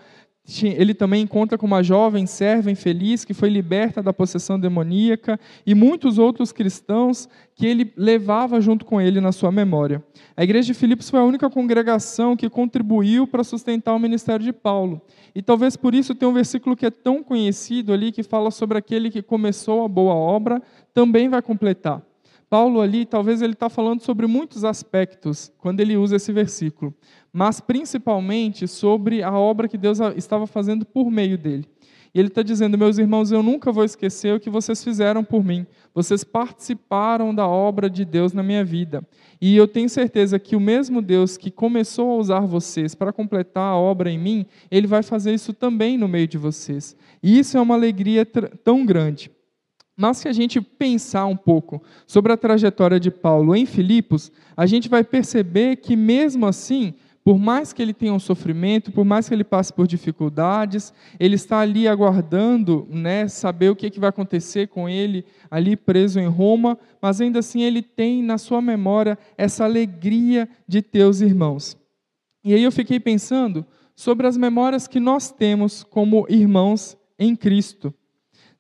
ele 0.65 0.93
também 0.93 1.23
encontra 1.23 1.57
com 1.57 1.67
uma 1.67 1.85
jovem 1.85 2.27
serva 2.27 2.71
infeliz 2.71 3.25
que 3.25 3.33
foi 3.33 3.49
liberta 3.49 4.03
da 4.03 4.13
possessão 4.13 4.59
demoníaca 4.59 5.39
e 5.65 5.73
muitos 5.73 6.19
outros 6.19 6.51
cristãos 6.51 7.29
que 7.55 7.65
ele 7.65 7.93
levava 7.97 8.61
junto 8.61 8.85
com 8.85 9.01
ele 9.01 9.21
na 9.21 9.31
sua 9.31 9.53
memória. 9.53 10.03
A 10.37 10.43
igreja 10.43 10.67
de 10.67 10.75
Filipos 10.75 11.09
foi 11.09 11.21
a 11.21 11.25
única 11.25 11.49
congregação 11.49 12.37
que 12.37 12.51
contribuiu 12.51 13.27
para 13.27 13.45
sustentar 13.45 13.95
o 13.95 14.01
ministério 14.01 14.45
de 14.45 14.53
Paulo. 14.53 15.01
E 15.33 15.41
talvez 15.41 15.77
por 15.77 15.95
isso 15.95 16.15
tem 16.15 16.29
um 16.29 16.35
versículo 16.35 16.77
que 16.77 16.87
é 16.87 16.91
tão 16.91 17.23
conhecido 17.23 17.93
ali 17.93 18.11
que 18.11 18.25
fala 18.25 18.51
sobre 18.51 18.77
aquele 18.77 19.11
que 19.11 19.23
começou 19.23 19.85
a 19.85 19.89
boa 19.89 20.15
obra, 20.15 20.61
também 20.93 21.29
vai 21.29 21.41
completar. 21.41 22.03
Paulo 22.53 22.83
ali, 22.83 23.07
talvez 23.07 23.41
ele 23.41 23.55
está 23.55 23.71
falando 23.71 24.03
sobre 24.03 24.27
muitos 24.27 24.63
aspectos 24.63 25.51
quando 25.57 25.81
ele 25.81 25.97
usa 25.97 26.17
esse 26.17 26.31
versículo, 26.35 26.93
mas 27.33 27.61
principalmente 27.61 28.69
sobre 28.69 29.23
a 29.23 29.33
obra 29.33 29.67
que 29.67 29.79
Deus 29.79 30.01
estava 30.19 30.47
fazendo 30.47 30.85
por 30.85 31.11
meio 31.11 31.39
dele. 31.39 31.67
E 32.15 32.19
ele 32.19 32.29
está 32.29 32.43
dizendo, 32.43 32.77
meus 32.77 32.99
irmãos, 32.99 33.33
eu 33.33 33.43
nunca 33.43 33.73
vou 33.73 33.85
esquecer 33.85 34.35
o 34.35 34.39
que 34.39 34.51
vocês 34.51 34.85
fizeram 34.85 35.25
por 35.25 35.43
mim. 35.43 35.67
Vocês 35.95 36.25
participaram 36.25 37.35
da 37.35 37.49
obra 37.49 37.89
de 37.89 38.05
Deus 38.05 38.35
na 38.35 38.43
minha 38.43 38.63
vida. 38.63 39.03
E 39.41 39.57
eu 39.57 39.67
tenho 39.67 39.89
certeza 39.89 40.39
que 40.39 40.55
o 40.55 40.61
mesmo 40.61 41.01
Deus 41.01 41.39
que 41.39 41.51
começou 41.51 42.11
a 42.11 42.17
usar 42.17 42.41
vocês 42.41 42.95
para 42.95 43.15
completar 43.15 43.73
a 43.73 43.77
obra 43.79 44.11
em 44.11 44.19
mim, 44.19 44.45
ele 44.71 44.87
vai 44.87 45.03
fazer 45.03 45.33
isso 45.33 45.55
também 45.55 45.97
no 45.97 46.07
meio 46.07 46.29
de 46.29 46.37
vocês. 46.37 46.95
E 47.23 47.39
isso 47.39 47.57
é 47.57 47.61
uma 47.63 47.77
alegria 47.77 48.27
tão 48.63 48.85
grande. 48.85 49.31
Mas 50.03 50.17
se 50.17 50.27
a 50.27 50.33
gente 50.33 50.61
pensar 50.61 51.27
um 51.27 51.37
pouco 51.37 51.81
sobre 52.09 52.33
a 52.33 52.37
trajetória 52.37 52.99
de 52.99 53.09
Paulo 53.09 53.55
em 53.55 53.65
Filipos, 53.65 54.33
a 54.57 54.67
gente 54.67 54.89
vai 54.89 55.05
perceber 55.05 55.77
que 55.77 55.95
mesmo 55.95 56.45
assim, 56.45 56.95
por 57.23 57.39
mais 57.39 57.73
que 57.73 57.81
ele 57.81 57.95
tenha 57.95 58.13
um 58.13 58.19
sofrimento, 58.19 58.91
por 58.91 59.05
mais 59.05 59.29
que 59.29 59.35
ele 59.37 59.45
passe 59.45 59.73
por 59.73 59.87
dificuldades, 59.87 60.93
ele 61.21 61.37
está 61.37 61.61
ali 61.61 61.87
aguardando, 61.87 62.85
né, 62.91 63.29
saber 63.29 63.71
o 63.71 63.77
que, 63.77 63.87
é 63.87 63.91
que 63.91 64.01
vai 64.01 64.09
acontecer 64.09 64.67
com 64.67 64.89
ele 64.89 65.25
ali 65.49 65.77
preso 65.77 66.19
em 66.19 66.27
Roma, 66.27 66.77
mas 67.01 67.21
ainda 67.21 67.39
assim 67.39 67.63
ele 67.63 67.81
tem 67.81 68.25
na 68.25 68.39
sua 68.39 68.61
memória 68.61 69.17
essa 69.39 69.63
alegria 69.63 70.49
de 70.67 70.83
ter 70.83 71.05
os 71.05 71.23
irmãos. 71.23 71.77
E 72.43 72.53
aí 72.53 72.65
eu 72.65 72.73
fiquei 72.73 72.99
pensando 72.99 73.65
sobre 73.95 74.27
as 74.27 74.37
memórias 74.37 74.89
que 74.89 74.99
nós 74.99 75.31
temos 75.31 75.85
como 75.85 76.27
irmãos 76.29 76.97
em 77.17 77.37
Cristo. 77.37 77.95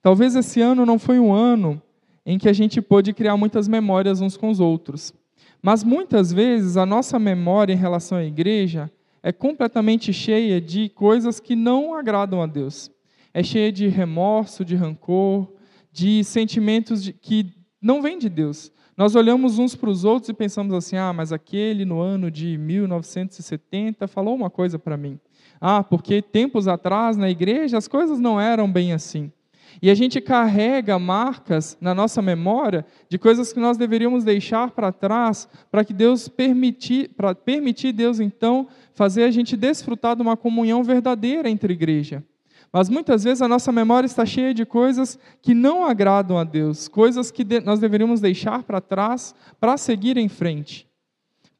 Talvez 0.03 0.35
esse 0.35 0.61
ano 0.61 0.85
não 0.85 0.99
foi 0.99 1.21
um 1.21 1.33
ano 1.33 1.81
em 2.27 2.37
que 2.37 2.49
a 2.49 2.53
gente 2.53 2.83
pôde 2.83 3.13
criar 3.13 3.37
muitas 3.37 3.69
memórias 3.69 4.21
uns 4.21 4.37
com 4.37 4.51
os 4.51 4.59
outros. 4.59 5.15
Mas 5.63 5.85
muitas 5.85 6.33
vezes 6.33 6.77
a 6.77 6.85
nossa 6.85 7.19
memória 7.19 7.73
em 7.73 7.77
relação 7.77 8.19
à 8.19 8.25
igreja 8.25 8.91
é 9.23 9.31
completamente 9.31 10.13
cheia 10.13 10.61
de 10.61 10.89
coisas 10.89 11.39
que 11.39 11.55
não 11.55 11.95
agradam 11.95 12.43
a 12.43 12.47
Deus. 12.47 12.91
É 13.33 13.43
cheia 13.43 13.71
de 13.71 13.87
remorso, 13.87 14.65
de 14.65 14.75
rancor, 14.75 15.49
de 15.93 16.25
sentimentos 16.25 17.03
de, 17.03 17.13
que 17.13 17.55
não 17.81 18.03
vêm 18.03 18.19
de 18.19 18.29
Deus. 18.29 18.73
Nós 18.97 19.15
olhamos 19.15 19.59
uns 19.59 19.75
para 19.77 19.89
os 19.89 20.05
outros 20.05 20.29
e 20.29 20.35
pensamos 20.35 20.75
assim: 20.75 20.97
ah, 20.97 21.13
mas 21.13 21.33
aquele 21.33 21.85
no 21.85 22.01
ano 22.01 22.31
de 22.31 22.59
1970 22.59 24.09
falou 24.09 24.35
uma 24.35 24.51
coisa 24.51 24.79
para 24.79 24.97
mim. 24.97 25.19
Ah, 25.61 25.83
porque 25.83 26.21
tempos 26.21 26.67
atrás 26.67 27.17
na 27.17 27.31
igreja 27.31 27.79
as 27.79 27.87
coisas 27.87 28.19
não 28.19 28.41
eram 28.41 28.71
bem 28.71 28.93
assim. 28.93 29.31
E 29.81 29.91
a 29.91 29.95
gente 29.95 30.21
carrega 30.21 30.99
marcas 30.99 31.77
na 31.81 31.95
nossa 31.95 32.21
memória 32.21 32.85
de 33.09 33.19
coisas 33.19 33.53
que 33.53 33.61
nós 33.61 33.77
deveríamos 33.77 34.25
deixar 34.25 34.71
para 34.73 34.93
trás 34.93 35.49
para 35.71 35.85
que 35.85 35.93
Deus 35.93 36.29
permitir, 36.29 37.11
para 37.17 37.35
permitir 37.35 37.93
Deus 37.93 38.21
então 38.21 38.67
fazer 38.95 39.25
a 39.25 39.31
gente 39.31 39.57
desfrutar 39.57 40.17
de 40.17 40.23
uma 40.23 40.37
comunhão 40.37 40.83
verdadeira 40.83 41.49
entre 41.49 41.73
igreja. 41.73 42.23
Mas 42.73 42.89
muitas 42.89 43.23
vezes 43.23 43.43
a 43.43 43.49
nossa 43.49 43.71
memória 43.71 44.07
está 44.07 44.25
cheia 44.25 44.55
de 44.55 44.65
coisas 44.65 45.19
que 45.43 45.55
não 45.55 45.85
agradam 45.85 46.39
a 46.39 46.45
Deus, 46.45 46.89
coisas 46.89 47.31
que 47.31 47.45
nós 47.61 47.79
deveríamos 47.79 48.21
deixar 48.21 48.63
para 48.63 48.81
trás 48.81 49.35
para 49.61 49.77
seguir 49.77 50.17
em 50.17 50.29
frente. 50.29 50.89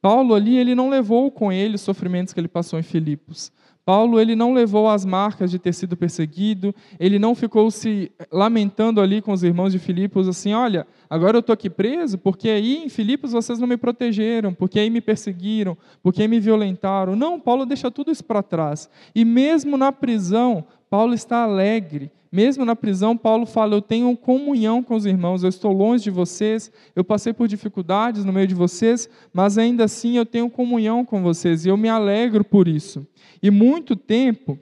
Paulo 0.01 0.33
ali, 0.33 0.57
ele 0.57 0.75
não 0.75 0.89
levou 0.89 1.31
com 1.31 1.51
ele 1.51 1.75
os 1.75 1.81
sofrimentos 1.81 2.33
que 2.33 2.39
ele 2.39 2.47
passou 2.47 2.77
em 2.77 2.83
Filipos, 2.83 3.51
Paulo 3.85 4.19
ele 4.19 4.35
não 4.35 4.53
levou 4.53 4.89
as 4.89 5.03
marcas 5.03 5.51
de 5.51 5.59
ter 5.59 5.73
sido 5.73 5.97
perseguido, 5.97 6.73
ele 6.99 7.19
não 7.19 7.35
ficou 7.35 7.69
se 7.69 8.11
lamentando 8.31 9.01
ali 9.01 9.21
com 9.21 9.33
os 9.33 9.43
irmãos 9.43 9.73
de 9.73 9.79
Filipos 9.79 10.27
assim, 10.27 10.53
olha, 10.53 10.87
agora 11.09 11.37
eu 11.37 11.41
estou 11.41 11.53
aqui 11.53 11.69
preso 11.69 12.17
porque 12.17 12.49
aí 12.49 12.85
em 12.85 12.89
Filipos 12.89 13.33
vocês 13.33 13.59
não 13.59 13.67
me 13.67 13.75
protegeram, 13.75 14.53
porque 14.53 14.79
aí 14.79 14.89
me 14.89 15.01
perseguiram, 15.01 15.77
porque 16.01 16.21
aí 16.21 16.27
me 16.27 16.39
violentaram. 16.39 17.15
Não, 17.15 17.39
Paulo 17.39 17.65
deixa 17.65 17.91
tudo 17.91 18.11
isso 18.11 18.23
para 18.23 18.41
trás. 18.41 18.89
E 19.13 19.25
mesmo 19.25 19.77
na 19.77 19.91
prisão, 19.91 20.65
Paulo 20.89 21.13
está 21.13 21.43
alegre. 21.43 22.11
Mesmo 22.33 22.65
na 22.65 22.75
prisão, 22.75 23.15
Paulo 23.15 23.45
fala: 23.45 23.75
Eu 23.75 23.81
tenho 23.81 24.17
comunhão 24.17 24.81
com 24.81 24.95
os 24.95 25.05
irmãos, 25.05 25.43
eu 25.43 25.49
estou 25.49 25.71
longe 25.71 26.05
de 26.05 26.09
vocês, 26.09 26.71
eu 26.95 27.03
passei 27.03 27.31
por 27.31 27.47
dificuldades 27.47 28.25
no 28.25 28.33
meio 28.33 28.47
de 28.47 28.55
vocês, 28.55 29.07
mas 29.31 29.55
ainda 29.55 29.83
assim 29.83 30.17
eu 30.17 30.25
tenho 30.25 30.49
comunhão 30.49 31.05
com 31.05 31.21
vocês 31.21 31.63
e 31.63 31.69
eu 31.69 31.77
me 31.77 31.87
alegro 31.87 32.43
por 32.43 32.67
isso. 32.67 33.05
E 33.39 33.51
muito 33.51 33.95
tempo, 33.95 34.57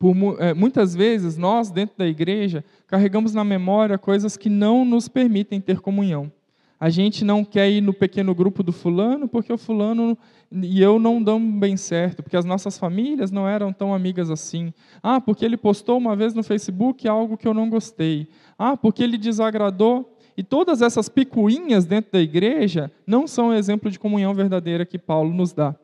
por, 0.00 0.16
é, 0.40 0.52
muitas 0.52 0.92
vezes, 0.92 1.36
nós, 1.36 1.70
dentro 1.70 1.96
da 1.96 2.08
igreja, 2.08 2.64
carregamos 2.88 3.32
na 3.34 3.44
memória 3.44 3.96
coisas 3.96 4.36
que 4.36 4.48
não 4.48 4.84
nos 4.84 5.06
permitem 5.06 5.60
ter 5.60 5.78
comunhão. 5.78 6.32
A 6.80 6.88
gente 6.88 7.24
não 7.24 7.44
quer 7.44 7.70
ir 7.70 7.82
no 7.82 7.92
pequeno 7.92 8.34
grupo 8.34 8.62
do 8.62 8.72
fulano 8.72 9.28
porque 9.28 9.52
o 9.52 9.58
fulano 9.58 10.16
e 10.50 10.80
eu 10.80 10.98
não 10.98 11.22
dão 11.22 11.38
bem 11.60 11.76
certo, 11.76 12.22
porque 12.22 12.36
as 12.36 12.44
nossas 12.44 12.78
famílias 12.78 13.30
não 13.30 13.46
eram 13.46 13.72
tão 13.72 13.94
amigas 13.94 14.30
assim. 14.30 14.72
Ah, 15.02 15.20
porque 15.20 15.44
ele 15.44 15.56
postou 15.58 15.98
uma 15.98 16.16
vez 16.16 16.32
no 16.32 16.42
Facebook 16.42 17.06
algo 17.06 17.36
que 17.36 17.46
eu 17.46 17.52
não 17.52 17.68
gostei. 17.68 18.26
Ah, 18.58 18.76
porque 18.76 19.02
ele 19.02 19.18
desagradou. 19.18 20.16
E 20.36 20.42
todas 20.42 20.80
essas 20.80 21.08
picuinhas 21.08 21.84
dentro 21.84 22.12
da 22.12 22.20
igreja 22.20 22.90
não 23.06 23.26
são 23.26 23.52
exemplo 23.52 23.90
de 23.90 23.98
comunhão 23.98 24.32
verdadeira 24.32 24.86
que 24.86 24.98
Paulo 24.98 25.34
nos 25.34 25.52
dá 25.52 25.76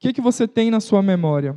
que, 0.00 0.14
que 0.14 0.20
você 0.20 0.48
tem 0.48 0.70
na 0.70 0.80
sua 0.80 1.02
memória? 1.02 1.54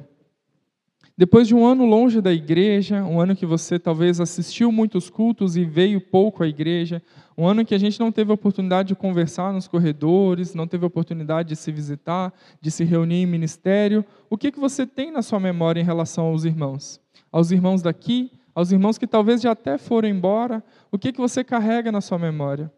Depois 1.15 1.48
de 1.48 1.53
um 1.53 1.63
ano 1.63 1.86
longe 1.86 2.20
da 2.20 2.34
igreja, 2.34 3.03
um 3.03 3.22
ano 3.22 3.36
que 3.36 3.46
você 3.46 3.77
talvez 3.77 4.20
assistiu 4.20 4.72
muitos 4.72 5.12
cultos 5.12 5.55
e 5.55 5.63
veio 5.63 6.01
pouco 6.01 6.43
à 6.43 6.48
igreja, 6.48 7.03
um 7.38 7.46
ano 7.46 7.63
que 7.63 7.75
a 7.75 7.77
gente 7.77 8.00
não 8.00 8.12
teve 8.12 8.32
oportunidade 8.32 8.88
de 8.88 8.96
conversar 8.96 9.53
nos 9.53 9.67
corredores, 9.67 10.55
não 10.55 10.65
teve 10.65 10.88
oportunidade 10.88 11.50
de 11.50 11.55
se 11.55 11.72
visitar, 11.72 12.34
de 12.60 12.72
se 12.72 12.84
reunir 12.84 13.22
em 13.22 13.25
ministério, 13.27 14.03
o 14.27 14.36
que, 14.36 14.51
que 14.51 14.60
você 14.60 14.88
tem 14.88 15.12
na 15.12 15.22
sua 15.22 15.39
memória 15.39 15.79
em 15.79 15.86
relação 15.86 16.25
aos 16.25 16.46
irmãos? 16.46 17.00
Aos 17.32 17.51
irmãos 17.51 17.84
daqui, 17.84 18.32
aos 18.55 18.72
irmãos 18.72 18.98
que 18.98 19.05
talvez 19.05 19.39
já 19.39 19.51
até 19.51 19.77
foram 19.77 20.10
embora, 20.10 20.63
o 20.91 20.98
que, 20.98 21.12
que 21.12 21.22
você 21.22 21.43
carrega 21.43 21.91
na 21.91 22.01
sua 22.01 22.17
memória? 22.17 22.72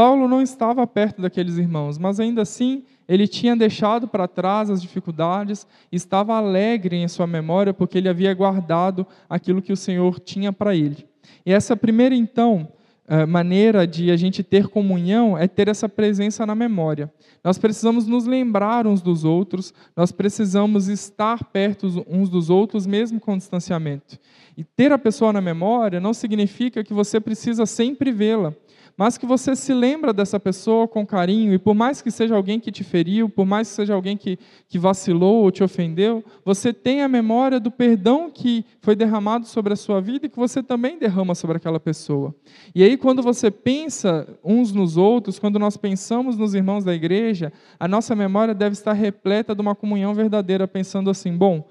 Paulo 0.00 0.26
não 0.26 0.40
estava 0.40 0.86
perto 0.86 1.20
daqueles 1.20 1.58
irmãos, 1.58 1.98
mas 1.98 2.18
ainda 2.18 2.40
assim 2.40 2.84
ele 3.06 3.28
tinha 3.28 3.54
deixado 3.54 4.08
para 4.08 4.26
trás 4.26 4.70
as 4.70 4.80
dificuldades, 4.80 5.66
estava 5.92 6.34
alegre 6.36 6.96
em 6.96 7.06
sua 7.06 7.26
memória 7.26 7.74
porque 7.74 7.98
ele 7.98 8.08
havia 8.08 8.32
guardado 8.32 9.06
aquilo 9.28 9.60
que 9.60 9.74
o 9.74 9.76
Senhor 9.76 10.18
tinha 10.18 10.54
para 10.54 10.74
ele. 10.74 11.06
E 11.44 11.52
essa 11.52 11.76
primeira, 11.76 12.14
então, 12.14 12.66
eh, 13.06 13.26
maneira 13.26 13.86
de 13.86 14.10
a 14.10 14.16
gente 14.16 14.42
ter 14.42 14.68
comunhão 14.68 15.36
é 15.36 15.46
ter 15.46 15.68
essa 15.68 15.86
presença 15.86 16.46
na 16.46 16.54
memória. 16.54 17.12
Nós 17.44 17.58
precisamos 17.58 18.06
nos 18.06 18.24
lembrar 18.24 18.86
uns 18.86 19.02
dos 19.02 19.22
outros, 19.22 19.74
nós 19.94 20.10
precisamos 20.10 20.88
estar 20.88 21.44
perto 21.44 22.06
uns 22.08 22.30
dos 22.30 22.48
outros, 22.48 22.86
mesmo 22.86 23.20
com 23.20 23.36
distanciamento. 23.36 24.18
E 24.56 24.64
ter 24.64 24.92
a 24.92 24.98
pessoa 24.98 25.30
na 25.30 25.42
memória 25.42 26.00
não 26.00 26.14
significa 26.14 26.82
que 26.82 26.94
você 26.94 27.20
precisa 27.20 27.66
sempre 27.66 28.10
vê-la 28.10 28.54
mas 29.00 29.16
que 29.16 29.24
você 29.24 29.56
se 29.56 29.72
lembra 29.72 30.12
dessa 30.12 30.38
pessoa 30.38 30.86
com 30.86 31.06
carinho, 31.06 31.54
e 31.54 31.58
por 31.58 31.74
mais 31.74 32.02
que 32.02 32.10
seja 32.10 32.36
alguém 32.36 32.60
que 32.60 32.70
te 32.70 32.84
feriu, 32.84 33.30
por 33.30 33.46
mais 33.46 33.66
que 33.66 33.74
seja 33.76 33.94
alguém 33.94 34.14
que, 34.14 34.38
que 34.68 34.78
vacilou 34.78 35.42
ou 35.42 35.50
te 35.50 35.64
ofendeu, 35.64 36.22
você 36.44 36.70
tem 36.70 37.00
a 37.00 37.08
memória 37.08 37.58
do 37.58 37.70
perdão 37.70 38.30
que 38.30 38.62
foi 38.82 38.94
derramado 38.94 39.46
sobre 39.46 39.72
a 39.72 39.76
sua 39.76 40.02
vida 40.02 40.26
e 40.26 40.28
que 40.28 40.36
você 40.36 40.62
também 40.62 40.98
derrama 40.98 41.34
sobre 41.34 41.56
aquela 41.56 41.80
pessoa. 41.80 42.34
E 42.74 42.82
aí, 42.82 42.98
quando 42.98 43.22
você 43.22 43.50
pensa 43.50 44.28
uns 44.44 44.70
nos 44.70 44.98
outros, 44.98 45.38
quando 45.38 45.58
nós 45.58 45.78
pensamos 45.78 46.36
nos 46.36 46.52
irmãos 46.52 46.84
da 46.84 46.94
igreja, 46.94 47.50
a 47.78 47.88
nossa 47.88 48.14
memória 48.14 48.52
deve 48.52 48.74
estar 48.74 48.92
repleta 48.92 49.54
de 49.54 49.62
uma 49.62 49.74
comunhão 49.74 50.12
verdadeira, 50.12 50.68
pensando 50.68 51.08
assim: 51.08 51.34
bom, 51.34 51.66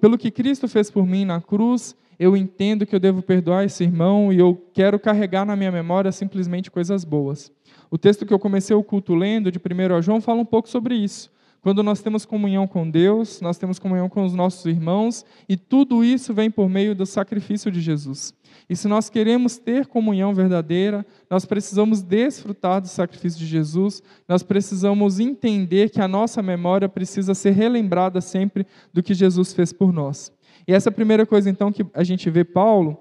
pelo 0.00 0.16
que 0.16 0.30
Cristo 0.30 0.66
fez 0.66 0.90
por 0.90 1.06
mim 1.06 1.26
na 1.26 1.42
cruz, 1.42 1.94
eu 2.18 2.36
entendo 2.36 2.84
que 2.84 2.94
eu 2.94 3.00
devo 3.00 3.22
perdoar 3.22 3.64
esse 3.64 3.84
irmão 3.84 4.32
e 4.32 4.38
eu 4.38 4.60
quero 4.72 4.98
carregar 4.98 5.44
na 5.44 5.54
minha 5.54 5.70
memória 5.70 6.10
simplesmente 6.10 6.70
coisas 6.70 7.04
boas. 7.04 7.52
O 7.90 7.96
texto 7.96 8.26
que 8.26 8.34
eu 8.34 8.38
comecei 8.38 8.74
o 8.74 8.82
culto 8.82 9.14
lendo, 9.14 9.52
de 9.52 9.58
1 9.58 10.02
João, 10.02 10.20
fala 10.20 10.40
um 10.40 10.44
pouco 10.44 10.68
sobre 10.68 10.94
isso. 10.94 11.30
Quando 11.60 11.82
nós 11.82 12.00
temos 12.00 12.24
comunhão 12.24 12.66
com 12.66 12.88
Deus, 12.88 13.40
nós 13.40 13.58
temos 13.58 13.78
comunhão 13.78 14.08
com 14.08 14.24
os 14.24 14.32
nossos 14.32 14.64
irmãos, 14.64 15.24
e 15.48 15.56
tudo 15.56 16.04
isso 16.04 16.32
vem 16.32 16.50
por 16.50 16.68
meio 16.68 16.94
do 16.94 17.04
sacrifício 17.04 17.70
de 17.70 17.80
Jesus. 17.80 18.32
E 18.70 18.76
se 18.76 18.86
nós 18.86 19.10
queremos 19.10 19.58
ter 19.58 19.86
comunhão 19.86 20.32
verdadeira, 20.32 21.04
nós 21.28 21.44
precisamos 21.44 22.00
desfrutar 22.00 22.80
do 22.80 22.88
sacrifício 22.88 23.38
de 23.38 23.46
Jesus, 23.46 24.02
nós 24.28 24.42
precisamos 24.42 25.18
entender 25.18 25.90
que 25.90 26.00
a 26.00 26.08
nossa 26.08 26.42
memória 26.42 26.88
precisa 26.88 27.34
ser 27.34 27.50
relembrada 27.50 28.20
sempre 28.20 28.66
do 28.92 29.02
que 29.02 29.12
Jesus 29.12 29.52
fez 29.52 29.72
por 29.72 29.92
nós. 29.92 30.32
E 30.68 30.74
essa 30.74 30.90
primeira 30.90 31.24
coisa, 31.24 31.48
então, 31.48 31.72
que 31.72 31.86
a 31.94 32.04
gente 32.04 32.28
vê 32.28 32.44
Paulo 32.44 32.98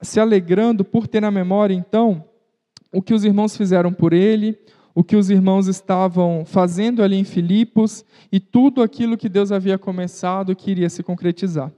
se 0.00 0.18
alegrando 0.18 0.82
por 0.82 1.06
ter 1.06 1.20
na 1.20 1.30
memória, 1.30 1.74
então, 1.74 2.24
o 2.90 3.02
que 3.02 3.12
os 3.12 3.22
irmãos 3.22 3.54
fizeram 3.54 3.92
por 3.92 4.14
ele, 4.14 4.58
o 4.94 5.04
que 5.04 5.14
os 5.14 5.28
irmãos 5.28 5.66
estavam 5.66 6.42
fazendo 6.46 7.02
ali 7.02 7.16
em 7.16 7.24
Filipos 7.24 8.02
e 8.32 8.40
tudo 8.40 8.80
aquilo 8.82 9.18
que 9.18 9.28
Deus 9.28 9.52
havia 9.52 9.76
começado 9.76 10.56
que 10.56 10.70
iria 10.70 10.88
se 10.88 11.02
concretizar. 11.02 11.70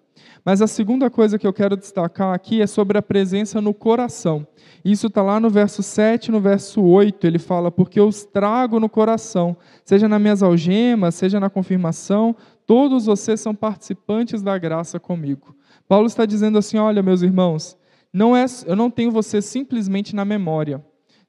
Mas 0.45 0.63
a 0.63 0.67
segunda 0.67 1.11
coisa 1.11 1.39
que 1.39 1.47
eu 1.47 1.53
quero 1.53 1.77
destacar 1.77 2.35
aqui 2.35 2.61
é 2.61 2.67
sobre 2.67 2.99
a 2.99 3.03
presença 3.03 3.61
no 3.61 3.75
coração. 3.75 4.47
Isso 4.85 5.07
está 5.07 5.23
lá 5.23 5.41
no 5.41 5.49
verso 5.49 5.83
7 5.83 6.31
no 6.31 6.41
verso 6.41 6.83
8. 6.83 7.27
Ele 7.27 7.39
fala: 7.39 7.71
Porque 7.71 7.99
eu 7.99 8.07
os 8.07 8.25
trago 8.25 8.79
no 8.79 8.89
coração, 8.89 9.57
seja 9.85 10.07
nas 10.07 10.21
minhas 10.21 10.43
algemas, 10.43 11.15
seja 11.15 11.41
na 11.41 11.49
confirmação, 11.49 12.37
Todos 12.67 13.07
vocês 13.07 13.41
são 13.41 13.55
participantes 13.55 14.43
da 14.43 14.57
graça 14.57 14.99
comigo. 14.99 15.55
Paulo 15.87 16.07
está 16.07 16.25
dizendo 16.25 16.59
assim: 16.59 16.79
olha, 16.79 17.03
meus 17.03 17.23
irmãos, 17.23 17.77
não 18.13 18.37
é, 18.37 18.47
eu 18.67 18.77
não 18.77 18.91
tenho 18.91 19.11
vocês 19.11 19.45
simplesmente 19.45 20.15
na 20.15 20.25
memória. 20.25 20.85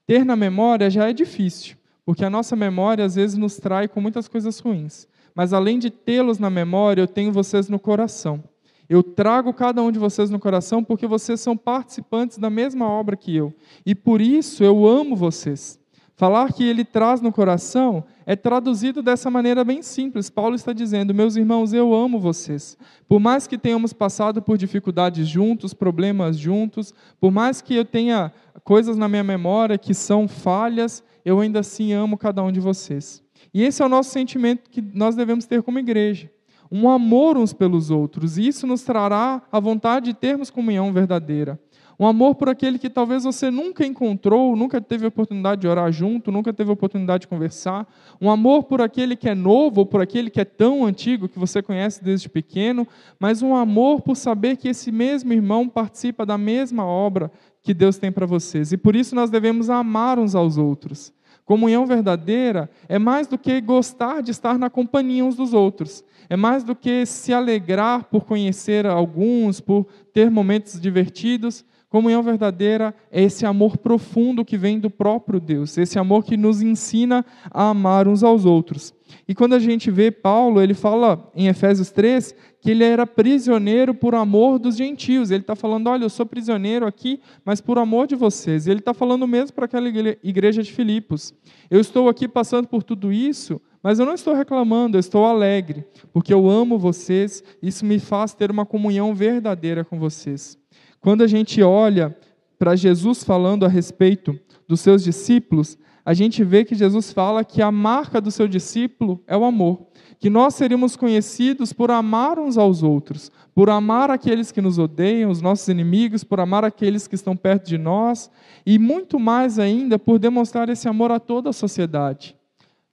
Ter 0.05 0.23
na 0.23 0.35
memória 0.35 0.89
já 0.89 1.09
é 1.09 1.13
difícil, 1.13 1.75
porque 2.05 2.23
a 2.23 2.29
nossa 2.29 2.55
memória 2.55 3.03
às 3.03 3.15
vezes 3.15 3.37
nos 3.37 3.57
trai 3.57 3.87
com 3.87 3.99
muitas 3.99 4.27
coisas 4.27 4.59
ruins. 4.59 5.07
Mas 5.33 5.51
além 5.51 5.79
de 5.79 5.89
tê-los 5.89 6.39
na 6.39 6.49
memória, 6.49 7.01
eu 7.01 7.07
tenho 7.07 7.31
vocês 7.33 7.67
no 7.67 7.79
coração. 7.79 8.43
Eu 8.87 9.01
trago 9.01 9.51
cada 9.51 9.81
um 9.81 9.91
de 9.91 9.97
vocês 9.97 10.29
no 10.29 10.39
coração 10.39 10.83
porque 10.83 11.07
vocês 11.07 11.41
são 11.41 11.57
participantes 11.57 12.37
da 12.37 12.49
mesma 12.49 12.87
obra 12.87 13.17
que 13.17 13.35
eu. 13.35 13.53
E 13.85 13.95
por 13.95 14.21
isso 14.21 14.63
eu 14.63 14.85
amo 14.85 15.15
vocês. 15.15 15.79
Falar 16.17 16.53
que 16.53 16.63
ele 16.63 16.85
traz 16.85 17.19
no 17.19 17.29
coração 17.29 18.05
é 18.25 18.37
traduzido 18.37 19.03
dessa 19.03 19.29
maneira 19.29 19.65
bem 19.65 19.81
simples. 19.81 20.29
Paulo 20.29 20.55
está 20.55 20.71
dizendo: 20.71 21.13
Meus 21.13 21.35
irmãos, 21.35 21.73
eu 21.73 21.93
amo 21.93 22.19
vocês. 22.19 22.77
Por 23.05 23.19
mais 23.19 23.47
que 23.47 23.57
tenhamos 23.57 23.91
passado 23.91 24.41
por 24.41 24.57
dificuldades 24.57 25.27
juntos, 25.27 25.73
problemas 25.73 26.37
juntos, 26.37 26.93
por 27.19 27.31
mais 27.31 27.61
que 27.61 27.75
eu 27.75 27.83
tenha 27.83 28.31
coisas 28.63 28.95
na 28.95 29.09
minha 29.09 29.23
memória 29.25 29.77
que 29.77 29.93
são 29.93 30.25
falhas, 30.25 31.03
eu 31.25 31.41
ainda 31.41 31.59
assim 31.59 31.91
amo 31.91 32.17
cada 32.17 32.41
um 32.41 32.51
de 32.51 32.61
vocês. 32.61 33.21
E 33.53 33.63
esse 33.63 33.81
é 33.81 33.85
o 33.85 33.89
nosso 33.89 34.09
sentimento 34.11 34.69
que 34.69 34.81
nós 34.81 35.15
devemos 35.17 35.45
ter 35.45 35.61
como 35.63 35.79
igreja. 35.79 36.31
Um 36.71 36.89
amor 36.89 37.37
uns 37.37 37.51
pelos 37.51 37.91
outros. 37.91 38.37
E 38.37 38.47
isso 38.47 38.65
nos 38.65 38.83
trará 38.83 39.41
a 39.51 39.59
vontade 39.59 40.05
de 40.07 40.13
termos 40.13 40.49
comunhão 40.49 40.93
verdadeira. 40.93 41.59
Um 41.97 42.05
amor 42.05 42.35
por 42.35 42.49
aquele 42.49 42.77
que 42.77 42.89
talvez 42.89 43.23
você 43.23 43.49
nunca 43.49 43.85
encontrou, 43.85 44.55
nunca 44.55 44.81
teve 44.81 45.05
oportunidade 45.05 45.61
de 45.61 45.67
orar 45.67 45.91
junto, 45.91 46.31
nunca 46.31 46.51
teve 46.51 46.69
oportunidade 46.69 47.21
de 47.21 47.27
conversar. 47.27 47.87
Um 48.19 48.29
amor 48.29 48.63
por 48.63 48.81
aquele 48.81 49.15
que 49.15 49.29
é 49.29 49.35
novo, 49.35 49.81
ou 49.81 49.85
por 49.85 50.01
aquele 50.01 50.29
que 50.29 50.41
é 50.41 50.45
tão 50.45 50.85
antigo, 50.85 51.29
que 51.29 51.39
você 51.39 51.61
conhece 51.61 52.03
desde 52.03 52.27
pequeno. 52.27 52.85
Mas 53.17 53.41
um 53.41 53.55
amor 53.55 54.01
por 54.01 54.17
saber 54.17 54.57
que 54.57 54.67
esse 54.67 54.91
mesmo 54.91 55.31
irmão 55.31 55.69
participa 55.69 56.25
da 56.25 56.37
mesma 56.37 56.85
obra 56.85 57.31
que 57.63 57.73
Deus 57.73 57.97
tem 57.97 58.11
para 58.11 58.25
vocês. 58.25 58.73
E 58.73 58.77
por 58.77 58.95
isso 58.95 59.15
nós 59.15 59.29
devemos 59.29 59.69
amar 59.69 60.19
uns 60.19 60.35
aos 60.35 60.57
outros. 60.57 61.13
Comunhão 61.45 61.85
verdadeira 61.85 62.69
é 62.89 62.99
mais 62.99 63.27
do 63.27 63.37
que 63.37 63.61
gostar 63.61 64.21
de 64.21 64.31
estar 64.31 64.57
na 64.57 64.69
companhia 64.69 65.23
uns 65.23 65.35
dos 65.35 65.53
outros. 65.53 66.03
É 66.27 66.35
mais 66.35 66.63
do 66.63 66.75
que 66.75 67.05
se 67.05 67.31
alegrar 67.31 68.05
por 68.05 68.25
conhecer 68.25 68.85
alguns, 68.85 69.61
por 69.61 69.85
ter 70.11 70.29
momentos 70.29 70.81
divertidos 70.81 71.63
Comunhão 71.95 72.21
verdadeira 72.21 72.93
é 73.09 73.23
esse 73.23 73.45
amor 73.45 73.77
profundo 73.77 74.43
que 74.43 74.57
vem 74.57 74.77
do 74.77 74.89
próprio 74.89 75.39
Deus, 75.39 75.77
esse 75.77 75.97
amor 75.97 76.25
que 76.25 76.35
nos 76.35 76.61
ensina 76.61 77.25
a 77.49 77.69
amar 77.69 78.05
uns 78.05 78.21
aos 78.21 78.43
outros. 78.43 78.93
E 79.25 79.33
quando 79.33 79.53
a 79.53 79.59
gente 79.59 79.89
vê 79.89 80.11
Paulo, 80.11 80.61
ele 80.61 80.73
fala 80.73 81.31
em 81.33 81.47
Efésios 81.47 81.91
3 81.91 82.35
que 82.59 82.71
ele 82.71 82.83
era 82.83 83.07
prisioneiro 83.07 83.93
por 83.93 84.13
amor 84.13 84.59
dos 84.59 84.75
gentios. 84.75 85.31
Ele 85.31 85.39
está 85.39 85.55
falando: 85.55 85.87
olha, 85.87 86.03
eu 86.03 86.09
sou 86.09 86.25
prisioneiro 86.25 86.85
aqui, 86.85 87.21
mas 87.45 87.61
por 87.61 87.79
amor 87.79 88.07
de 88.07 88.15
vocês. 88.15 88.67
E 88.67 88.71
ele 88.71 88.81
está 88.81 88.93
falando 88.93 89.25
mesmo 89.25 89.55
para 89.55 89.63
aquela 89.63 89.87
igreja 89.87 90.61
de 90.61 90.73
Filipos: 90.73 91.33
eu 91.71 91.79
estou 91.79 92.09
aqui 92.09 92.27
passando 92.27 92.67
por 92.67 92.83
tudo 92.83 93.09
isso, 93.13 93.61
mas 93.81 93.99
eu 93.99 94.05
não 94.05 94.15
estou 94.15 94.33
reclamando, 94.33 94.97
eu 94.97 94.99
estou 94.99 95.23
alegre, 95.23 95.85
porque 96.11 96.33
eu 96.33 96.49
amo 96.49 96.77
vocês, 96.77 97.41
isso 97.61 97.85
me 97.85 97.99
faz 97.99 98.33
ter 98.33 98.51
uma 98.51 98.65
comunhão 98.65 99.15
verdadeira 99.15 99.85
com 99.85 99.97
vocês. 99.97 100.57
Quando 101.05 101.21
a 101.23 101.27
gente 101.27 101.61
olha 101.61 102.17
para 102.57 102.75
Jesus 102.75 103.23
falando 103.23 103.63
a 103.63 103.67
respeito 103.67 104.39
dos 104.67 104.79
seus 104.79 105.03
discípulos, 105.03 105.77
a 106.03 106.15
gente 106.15 106.43
vê 106.43 106.65
que 106.65 106.73
Jesus 106.73 107.13
fala 107.13 107.45
que 107.45 107.61
a 107.61 107.71
marca 107.71 108.19
do 108.19 108.31
seu 108.31 108.47
discípulo 108.47 109.21
é 109.27 109.37
o 109.37 109.43
amor, 109.43 109.85
que 110.17 110.31
nós 110.31 110.55
seríamos 110.55 110.95
conhecidos 110.95 111.71
por 111.71 111.91
amar 111.91 112.39
uns 112.39 112.57
aos 112.57 112.81
outros, 112.81 113.31
por 113.53 113.69
amar 113.69 114.09
aqueles 114.09 114.51
que 114.51 114.63
nos 114.63 114.79
odeiam, 114.79 115.29
os 115.29 115.43
nossos 115.43 115.67
inimigos, 115.67 116.23
por 116.23 116.39
amar 116.39 116.65
aqueles 116.65 117.07
que 117.07 117.13
estão 117.13 117.37
perto 117.37 117.67
de 117.67 117.77
nós 117.77 118.31
e 118.65 118.79
muito 118.79 119.19
mais 119.19 119.59
ainda 119.59 119.99
por 119.99 120.17
demonstrar 120.17 120.69
esse 120.69 120.87
amor 120.89 121.11
a 121.11 121.19
toda 121.19 121.51
a 121.51 121.53
sociedade. 121.53 122.35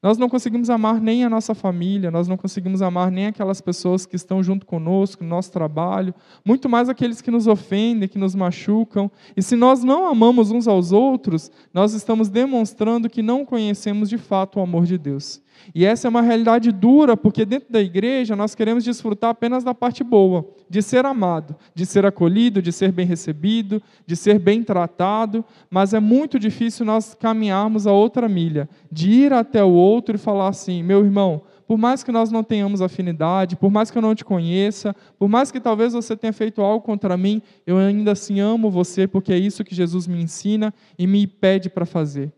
Nós 0.03 0.19
não 0.19 0.29
conseguimos 0.29 0.69
amar 0.69 1.01
nem 1.01 1.25
a 1.25 1.31
nossa 1.31 1.55
família, 1.55 2.11
nós 2.11 2.27
não 2.27 2.37
conseguimos 2.37 2.83
amar 2.83 3.09
nem 3.09 3.27
aquelas 3.27 3.61
pessoas 3.61 4.05
que 4.05 4.17
estão 4.17 4.43
junto 4.43 4.67
conosco 4.67 5.23
no 5.23 5.31
nosso 5.31 5.53
trabalho, 5.53 6.13
muito 6.45 6.69
mais 6.69 6.89
aqueles 6.89 7.21
que 7.21 7.31
nos 7.31 7.47
ofendem, 7.47 8.09
que 8.09 8.19
nos 8.19 8.35
machucam. 8.35 9.09
E 9.37 9.43
se 9.43 9.55
nós 9.55 9.85
não 9.85 10.09
amamos 10.09 10.51
uns 10.51 10.67
aos 10.67 10.91
outros, 10.91 11.53
nós 11.73 11.95
estamos 11.95 12.29
demonstrando 12.29 13.09
que 13.09 13.23
não 13.23 13.45
conhecemos 13.45 14.09
de 14.09 14.19
fato 14.19 14.59
o 14.59 14.63
amor 14.63 14.87
de 14.87 14.99
Deus. 14.99 15.41
E 15.75 15.85
essa 15.85 16.09
é 16.09 16.11
uma 16.11 16.23
realidade 16.23 16.73
dura, 16.73 17.17
porque 17.17 17.45
dentro 17.45 17.73
da 17.73 17.81
igreja 17.81 18.35
nós 18.35 18.55
queremos 18.55 18.85
desfrutar 18.85 19.31
apenas 19.31 19.63
da 19.63 19.75
parte 19.75 20.03
boa, 20.03 20.47
de 20.69 20.83
ser 20.83 21.07
amado, 21.07 21.57
de 21.75 21.87
ser 21.87 22.05
acolhido, 22.05 22.61
de 22.61 22.73
ser 22.73 22.93
bem 22.93 23.07
recebido, 23.07 23.83
de 24.07 24.17
ser 24.17 24.39
bem 24.39 24.63
tratado, 24.63 25.45
mas 25.71 25.95
é 25.95 26.01
muito 26.01 26.39
difícil 26.39 26.85
nós 26.85 27.15
caminharmos 27.15 27.87
a 27.87 27.93
outra 27.93 28.29
milha, 28.29 28.69
de 28.91 29.11
ir 29.11 29.33
até 29.33 29.63
o 29.63 29.71
outro 29.71 30.17
e 30.17 30.19
falar 30.19 30.49
assim: 30.49 30.83
meu 30.83 31.05
irmão, 31.05 31.43
por 31.67 31.79
mais 31.79 32.05
que 32.05 32.13
nós 32.13 32.31
não 32.31 32.45
tenhamos 32.45 32.83
afinidade, 32.83 33.57
por 33.57 33.71
mais 33.71 33.91
que 33.91 33.97
eu 33.97 34.03
não 34.03 34.15
te 34.15 34.25
conheça, 34.25 34.95
por 35.19 35.29
mais 35.29 35.51
que 35.51 35.61
talvez 35.61 35.95
você 35.95 36.17
tenha 36.17 36.33
feito 36.33 36.61
algo 36.61 36.85
contra 36.85 37.17
mim, 37.17 37.41
eu 37.67 37.79
ainda 37.79 38.13
assim 38.13 38.41
amo 38.41 38.71
você, 38.71 39.07
porque 39.07 39.33
é 39.33 39.39
isso 39.39 39.65
que 39.65 39.75
Jesus 39.75 40.07
me 40.07 40.23
ensina 40.23 40.75
e 40.99 41.07
me 41.07 41.27
pede 41.27 41.71
para 41.71 41.87
fazer. 41.87 42.33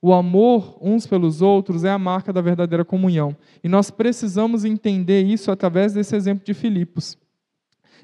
O 0.00 0.12
amor 0.12 0.78
uns 0.80 1.06
pelos 1.06 1.42
outros 1.42 1.82
é 1.82 1.90
a 1.90 1.98
marca 1.98 2.32
da 2.32 2.40
verdadeira 2.40 2.84
comunhão. 2.84 3.36
E 3.64 3.68
nós 3.68 3.90
precisamos 3.90 4.64
entender 4.64 5.22
isso 5.22 5.50
através 5.50 5.92
desse 5.92 6.14
exemplo 6.14 6.44
de 6.44 6.54
Filipos. 6.54 7.18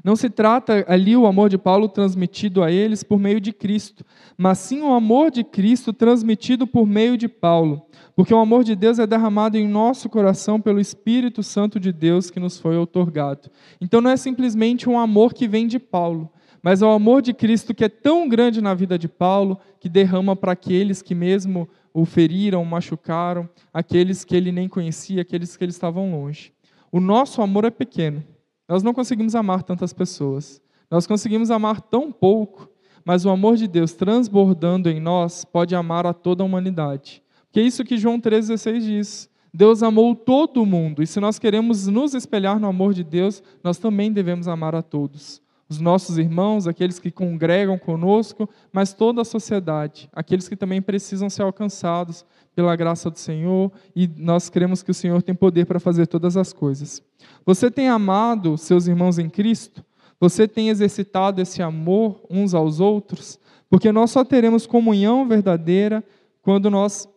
Não 0.03 0.17
se 0.17 0.29
trata 0.29 0.85
ali 0.89 1.17
o 1.17 1.27
amor 1.27 1.49
de 1.49 1.57
Paulo 1.57 1.89
transmitido 1.89 2.63
a 2.63 2.71
eles 2.71 3.05
por 3.05 3.19
meio 3.19 3.41
de 3.41 3.53
Cristo, 3.53 4.05
mas 4.37 4.59
sim 4.59 4.83
o 4.83 4.93
amor 4.93 5.31
de 5.31 5.45
Cristo 5.45 5.93
transmitido 5.93 6.67
por 6.67 6.87
meio 6.87 7.17
de 7.17 7.29
Paulo. 7.29 7.87
Porque 8.17 8.35
o 8.35 8.39
amor 8.39 8.65
de 8.65 8.75
Deus 8.75 8.99
é 8.99 9.07
derramado 9.07 9.57
em 9.57 9.69
nosso 9.69 10.09
coração 10.09 10.61
pelo 10.61 10.81
Espírito 10.81 11.43
Santo 11.43 11.79
de 11.79 11.93
Deus 11.93 12.31
que 12.31 12.41
nos 12.41 12.59
foi 12.59 12.77
outorgado. 12.77 13.51
Então 13.81 14.01
não 14.01 14.11
é 14.11 14.17
simplesmente 14.17 14.89
um 14.89 14.99
amor 14.99 15.33
que 15.33 15.47
vem 15.47 15.67
de 15.67 15.79
Paulo, 15.79 16.31
mas 16.63 16.83
é 16.83 16.87
o 16.87 16.91
amor 16.91 17.23
de 17.23 17.33
Cristo 17.33 17.75
que 17.75 17.85
é 17.85 17.89
tão 17.89 18.29
grande 18.29 18.61
na 18.61 18.75
vida 18.75 18.99
de 18.99 19.09
Paulo 19.09 19.59
que 19.79 19.89
derrama 19.89 20.35
para 20.35 20.53
aqueles 20.53 21.03
que, 21.03 21.15
mesmo 21.15 21.69
o 21.95 22.05
feriram, 22.05 22.65
machucaram, 22.65 23.49
aqueles 23.73 24.25
que 24.25 24.35
ele 24.35 24.51
nem 24.51 24.69
conhecia, 24.69 25.23
aqueles 25.23 25.57
que 25.57 25.65
eles 25.65 25.77
estavam 25.77 26.11
longe. 26.11 26.53
O 26.91 26.99
nosso 26.99 27.41
amor 27.41 27.65
é 27.65 27.71
pequeno. 27.71 28.25
Nós 28.69 28.83
não 28.83 28.93
conseguimos 28.93 29.37
amar 29.37 29.63
tantas 29.63 29.93
pessoas. 29.93 30.61
Nós 30.91 31.07
conseguimos 31.07 31.53
amar 31.53 31.81
tão 31.81 32.11
pouco, 32.11 32.69
mas 33.05 33.25
o 33.25 33.31
amor 33.31 33.57
de 33.57 33.69
Deus 33.69 33.93
transbordando 33.93 34.91
em 34.91 34.99
nós 34.99 35.45
pode 35.45 35.77
amar 35.77 36.05
a 36.05 36.13
toda 36.13 36.43
a 36.43 36.47
humanidade. 36.47 37.23
Que 37.53 37.61
é 37.61 37.63
isso 37.63 37.85
que 37.85 37.97
João 37.97 38.21
3,16 38.21 38.81
diz. 38.81 39.31
Deus 39.53 39.85
amou 39.85 40.17
todo 40.17 40.67
mundo, 40.67 41.01
e 41.01 41.07
se 41.07 41.21
nós 41.21 41.39
queremos 41.39 41.87
nos 41.87 42.13
espelhar 42.13 42.59
no 42.59 42.67
amor 42.67 42.93
de 42.93 43.05
Deus, 43.05 43.41
nós 43.63 43.79
também 43.79 44.11
devemos 44.11 44.49
amar 44.49 44.75
a 44.75 44.83
todos 44.83 45.44
os 45.69 45.81
nossos 45.81 46.19
irmãos, 46.19 46.67
aqueles 46.67 46.99
que 46.99 47.11
congregam 47.11 47.79
conosco, 47.79 48.49
mas 48.73 48.93
toda 48.93 49.23
a 49.23 49.25
sociedade, 49.25 50.09
aqueles 50.13 50.49
que 50.49 50.57
também 50.57 50.83
precisam 50.83 51.31
ser 51.31 51.43
alcançados 51.43 52.25
pela 52.55 52.77
graça 52.77 53.11
do 53.11 53.19
Senhor, 53.19 53.73
e 53.97 54.09
nós 54.17 54.49
cremos 54.49 54.83
que 54.83 54.91
o 54.91 54.95
Senhor 54.95 55.23
tem 55.23 55.35
poder 55.35 55.67
para 55.67 55.81
fazer 55.81 56.07
todas 56.07 56.37
as 56.37 56.53
coisas. 56.53 57.03
Você 57.45 57.71
tem 57.71 57.89
amado 57.89 58.57
seus 58.59 58.87
irmãos 58.87 59.19
em 59.19 59.29
Cristo? 59.29 59.85
Você 60.21 60.47
tem 60.47 60.69
exercitado 60.69 61.41
esse 61.41 61.63
amor 61.63 62.21
uns 62.31 62.55
aos 62.55 62.79
outros? 62.79 63.39
Porque 63.69 63.91
nós 63.91 64.11
só 64.11 64.25
teremos 64.25 64.67
comunhão 64.67 65.27
verdadeira 65.27 66.05
quando 66.43 66.71
nós 66.71 67.09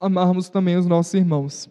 amarmos 0.00 0.48
também 0.48 0.76
os 0.76 0.86
nossos 0.86 1.14
irmãos. 1.14 1.68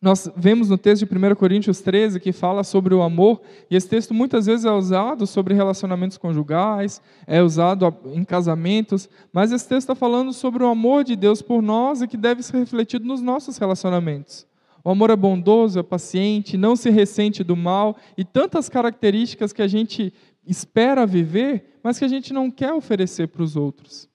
Nós 0.00 0.30
vemos 0.36 0.68
no 0.68 0.78
texto 0.78 1.04
de 1.04 1.12
1 1.12 1.34
Coríntios 1.34 1.80
13 1.80 2.20
que 2.20 2.30
fala 2.32 2.62
sobre 2.62 2.94
o 2.94 3.02
amor, 3.02 3.42
e 3.68 3.74
esse 3.74 3.88
texto 3.88 4.14
muitas 4.14 4.46
vezes 4.46 4.64
é 4.64 4.70
usado 4.70 5.26
sobre 5.26 5.54
relacionamentos 5.54 6.16
conjugais, 6.16 7.02
é 7.26 7.42
usado 7.42 7.92
em 8.14 8.24
casamentos, 8.24 9.08
mas 9.32 9.50
esse 9.50 9.68
texto 9.68 9.90
está 9.90 9.96
falando 9.96 10.32
sobre 10.32 10.62
o 10.62 10.68
amor 10.68 11.02
de 11.02 11.16
Deus 11.16 11.42
por 11.42 11.60
nós 11.60 12.00
e 12.00 12.06
que 12.06 12.16
deve 12.16 12.44
ser 12.44 12.58
refletido 12.58 13.04
nos 13.04 13.20
nossos 13.20 13.58
relacionamentos. 13.58 14.46
O 14.84 14.90
amor 14.90 15.10
é 15.10 15.16
bondoso, 15.16 15.80
é 15.80 15.82
paciente, 15.82 16.56
não 16.56 16.76
se 16.76 16.90
ressente 16.90 17.42
do 17.42 17.56
mal, 17.56 17.96
e 18.16 18.24
tantas 18.24 18.68
características 18.68 19.52
que 19.52 19.62
a 19.62 19.66
gente 19.66 20.14
espera 20.46 21.04
viver, 21.04 21.80
mas 21.82 21.98
que 21.98 22.04
a 22.04 22.08
gente 22.08 22.32
não 22.32 22.52
quer 22.52 22.72
oferecer 22.72 23.26
para 23.26 23.42
os 23.42 23.56
outros. 23.56 24.08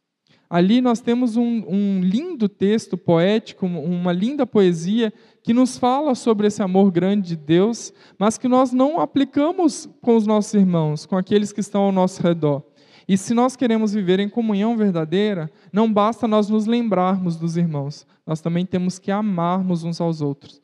Ali 0.54 0.82
nós 0.82 1.02
temos 1.02 1.36
um, 1.36 1.64
um 1.68 2.00
lindo 2.00 2.48
texto 2.48 2.96
poético, 2.96 3.66
uma 3.66 4.14
linda 4.14 4.46
poesia 4.46 5.12
que 5.44 5.54
nos 5.54 5.78
fala 5.78 6.16
sobre 6.16 6.48
esse 6.48 6.64
amor 6.64 6.90
grande 6.90 7.30
de 7.30 7.36
Deus, 7.36 7.94
mas 8.18 8.38
que 8.38 8.48
nós 8.48 8.72
não 8.72 9.00
aplicamos 9.00 9.90
com 10.02 10.16
os 10.16 10.26
nossos 10.26 10.54
irmãos, 10.54 11.06
com 11.06 11.18
aqueles 11.18 11.52
que 11.52 11.60
estão 11.60 11.84
ao 11.84 11.92
nosso 11.92 12.24
redor. 12.24 12.64
E 13.06 13.18
se 13.18 13.34
nós 13.34 13.58
queremos 13.58 13.94
viver 13.94 14.22
em 14.22 14.30
comunhão 14.30 14.78
verdadeira, 14.78 15.52
não 15.72 15.92
basta 15.92 16.28
nós 16.28 16.48
nos 16.48 16.66
lembrarmos 16.66 17.36
dos 17.36 17.58
irmãos, 17.58 18.08
nós 18.26 18.40
também 18.40 18.66
temos 18.66 18.98
que 18.98 19.12
amarmos 19.12 19.84
uns 19.84 20.00
aos 20.00 20.22
outros. 20.22 20.62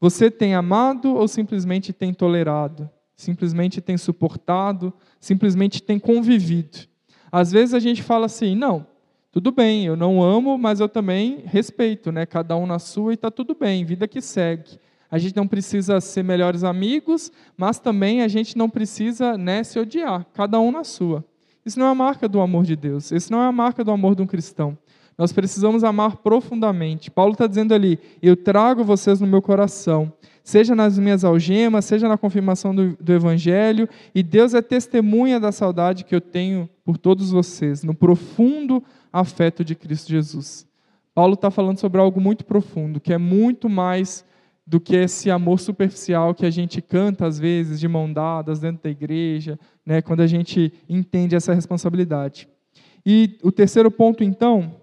Você 0.00 0.30
tem 0.30 0.54
amado 0.54 1.14
ou 1.14 1.28
simplesmente 1.28 1.92
tem 1.92 2.14
tolerado? 2.14 2.88
Simplesmente 3.14 3.80
tem 3.80 3.98
suportado? 3.98 4.92
Simplesmente 5.20 5.82
tem 5.82 5.98
convivido? 5.98 6.78
Às 7.30 7.52
vezes 7.52 7.74
a 7.74 7.78
gente 7.78 8.02
fala 8.02 8.26
assim: 8.26 8.56
não, 8.56 8.86
tudo 9.32 9.50
bem, 9.50 9.86
eu 9.86 9.96
não 9.96 10.22
amo, 10.22 10.58
mas 10.58 10.78
eu 10.78 10.86
também 10.86 11.42
respeito, 11.46 12.12
né? 12.12 12.26
Cada 12.26 12.54
um 12.54 12.66
na 12.66 12.78
sua 12.78 13.12
e 13.12 13.14
está 13.14 13.30
tudo 13.30 13.56
bem, 13.58 13.82
vida 13.82 14.06
que 14.06 14.20
segue. 14.20 14.78
A 15.10 15.16
gente 15.16 15.34
não 15.34 15.48
precisa 15.48 15.98
ser 16.02 16.22
melhores 16.22 16.62
amigos, 16.62 17.32
mas 17.56 17.78
também 17.78 18.20
a 18.20 18.28
gente 18.28 18.58
não 18.58 18.68
precisa 18.68 19.38
né, 19.38 19.64
se 19.64 19.78
odiar, 19.78 20.26
cada 20.34 20.60
um 20.60 20.70
na 20.70 20.84
sua. 20.84 21.24
Isso 21.64 21.78
não 21.78 21.86
é 21.86 21.90
a 21.90 21.94
marca 21.94 22.28
do 22.28 22.42
amor 22.42 22.64
de 22.64 22.76
Deus, 22.76 23.10
isso 23.10 23.32
não 23.32 23.40
é 23.40 23.46
a 23.46 23.52
marca 23.52 23.82
do 23.82 23.90
amor 23.90 24.14
de 24.14 24.20
um 24.20 24.26
cristão. 24.26 24.76
Nós 25.16 25.32
precisamos 25.32 25.82
amar 25.82 26.16
profundamente. 26.16 27.10
Paulo 27.10 27.32
está 27.32 27.46
dizendo 27.46 27.72
ali: 27.72 27.98
Eu 28.20 28.36
trago 28.36 28.84
vocês 28.84 29.18
no 29.18 29.26
meu 29.26 29.40
coração, 29.40 30.12
seja 30.44 30.74
nas 30.74 30.98
minhas 30.98 31.24
algemas, 31.24 31.86
seja 31.86 32.06
na 32.06 32.18
confirmação 32.18 32.74
do, 32.74 32.96
do 33.00 33.12
Evangelho, 33.12 33.88
e 34.14 34.22
Deus 34.22 34.52
é 34.52 34.60
testemunha 34.60 35.40
da 35.40 35.52
saudade 35.52 36.04
que 36.04 36.14
eu 36.14 36.20
tenho 36.20 36.68
por 36.84 36.98
todos 36.98 37.30
vocês, 37.30 37.82
no 37.82 37.94
profundo 37.94 38.82
afeto 39.12 39.64
de 39.64 39.74
Cristo 39.74 40.10
Jesus. 40.10 40.66
Paulo 41.14 41.34
está 41.34 41.50
falando 41.50 41.78
sobre 41.78 42.00
algo 42.00 42.20
muito 42.20 42.44
profundo, 42.44 43.00
que 43.00 43.12
é 43.12 43.18
muito 43.18 43.68
mais 43.68 44.24
do 44.66 44.80
que 44.80 44.96
esse 44.96 45.30
amor 45.30 45.58
superficial 45.60 46.34
que 46.34 46.46
a 46.46 46.50
gente 46.50 46.80
canta 46.80 47.26
às 47.26 47.38
vezes 47.38 47.78
de 47.78 47.88
mão 47.88 48.10
dadas 48.10 48.60
dentro 48.60 48.84
da 48.84 48.90
igreja, 48.90 49.58
né, 49.84 50.00
quando 50.00 50.20
a 50.20 50.26
gente 50.26 50.72
entende 50.88 51.34
essa 51.34 51.52
responsabilidade. 51.52 52.48
E 53.04 53.38
o 53.42 53.50
terceiro 53.50 53.90
ponto, 53.90 54.22
então, 54.22 54.76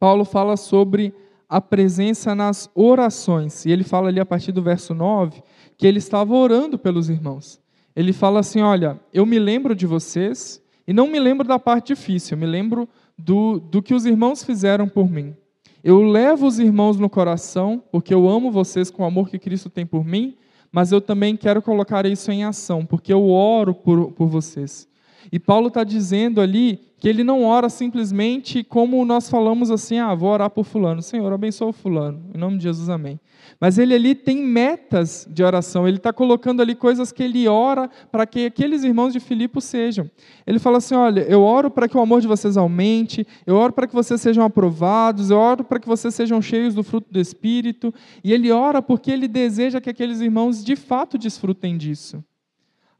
Paulo 0.00 0.24
fala 0.24 0.56
sobre 0.56 1.14
a 1.48 1.60
presença 1.60 2.34
nas 2.34 2.70
orações. 2.74 3.66
E 3.66 3.70
ele 3.70 3.84
fala 3.84 4.08
ali 4.08 4.18
a 4.18 4.24
partir 4.24 4.52
do 4.52 4.62
verso 4.62 4.94
9 4.94 5.42
que 5.76 5.86
ele 5.86 5.98
estava 5.98 6.34
orando 6.34 6.78
pelos 6.78 7.10
irmãos. 7.10 7.60
Ele 7.94 8.12
fala 8.12 8.40
assim: 8.40 8.62
Olha, 8.62 8.98
eu 9.12 9.26
me 9.26 9.38
lembro 9.38 9.74
de 9.74 9.86
vocês, 9.86 10.62
e 10.86 10.92
não 10.92 11.06
me 11.06 11.20
lembro 11.20 11.46
da 11.46 11.58
parte 11.58 11.88
difícil, 11.88 12.36
eu 12.36 12.40
me 12.40 12.46
lembro 12.46 12.88
do, 13.18 13.58
do 13.58 13.82
que 13.82 13.94
os 13.94 14.06
irmãos 14.06 14.42
fizeram 14.42 14.88
por 14.88 15.10
mim. 15.10 15.34
Eu 15.82 16.02
levo 16.02 16.46
os 16.46 16.58
irmãos 16.58 16.98
no 16.98 17.10
coração, 17.10 17.82
porque 17.90 18.14
eu 18.14 18.28
amo 18.28 18.50
vocês 18.50 18.90
com 18.90 19.02
o 19.02 19.06
amor 19.06 19.28
que 19.28 19.38
Cristo 19.38 19.68
tem 19.68 19.84
por 19.84 20.04
mim, 20.04 20.36
mas 20.70 20.92
eu 20.92 21.00
também 21.00 21.36
quero 21.36 21.60
colocar 21.60 22.06
isso 22.06 22.30
em 22.30 22.44
ação, 22.44 22.86
porque 22.86 23.12
eu 23.12 23.28
oro 23.28 23.74
por, 23.74 24.12
por 24.12 24.28
vocês. 24.28 24.88
E 25.30 25.38
Paulo 25.38 25.68
está 25.68 25.84
dizendo 25.84 26.40
ali 26.40 26.92
que 27.02 27.08
ele 27.08 27.24
não 27.24 27.42
ora 27.42 27.68
simplesmente 27.68 28.62
como 28.62 29.04
nós 29.04 29.28
falamos 29.28 29.72
assim: 29.72 29.98
ah, 29.98 30.14
vou 30.14 30.30
orar 30.30 30.48
por 30.48 30.64
Fulano. 30.64 31.02
Senhor, 31.02 31.32
abençoa 31.32 31.70
o 31.70 31.72
Fulano. 31.72 32.22
Em 32.32 32.38
nome 32.38 32.58
de 32.58 32.62
Jesus, 32.62 32.88
amém. 32.88 33.18
Mas 33.60 33.76
ele 33.76 33.92
ali 33.92 34.14
tem 34.14 34.36
metas 34.36 35.26
de 35.28 35.42
oração, 35.42 35.86
ele 35.86 35.96
está 35.96 36.12
colocando 36.12 36.62
ali 36.62 36.76
coisas 36.76 37.10
que 37.10 37.24
ele 37.24 37.48
ora 37.48 37.90
para 38.12 38.24
que 38.24 38.46
aqueles 38.46 38.84
irmãos 38.84 39.12
de 39.12 39.18
Filipe 39.18 39.60
sejam. 39.60 40.08
Ele 40.46 40.60
fala 40.60 40.78
assim: 40.78 40.94
olha, 40.94 41.22
eu 41.22 41.42
oro 41.42 41.72
para 41.72 41.88
que 41.88 41.96
o 41.96 42.00
amor 42.00 42.20
de 42.20 42.28
vocês 42.28 42.56
aumente, 42.56 43.26
eu 43.44 43.56
oro 43.56 43.72
para 43.72 43.88
que 43.88 43.94
vocês 43.94 44.20
sejam 44.20 44.44
aprovados, 44.44 45.30
eu 45.30 45.38
oro 45.38 45.64
para 45.64 45.80
que 45.80 45.88
vocês 45.88 46.14
sejam 46.14 46.40
cheios 46.40 46.72
do 46.72 46.84
fruto 46.84 47.12
do 47.12 47.18
Espírito. 47.18 47.92
E 48.22 48.32
ele 48.32 48.52
ora 48.52 48.80
porque 48.80 49.10
ele 49.10 49.26
deseja 49.26 49.80
que 49.80 49.90
aqueles 49.90 50.20
irmãos 50.20 50.64
de 50.64 50.76
fato 50.76 51.18
desfrutem 51.18 51.76
disso. 51.76 52.22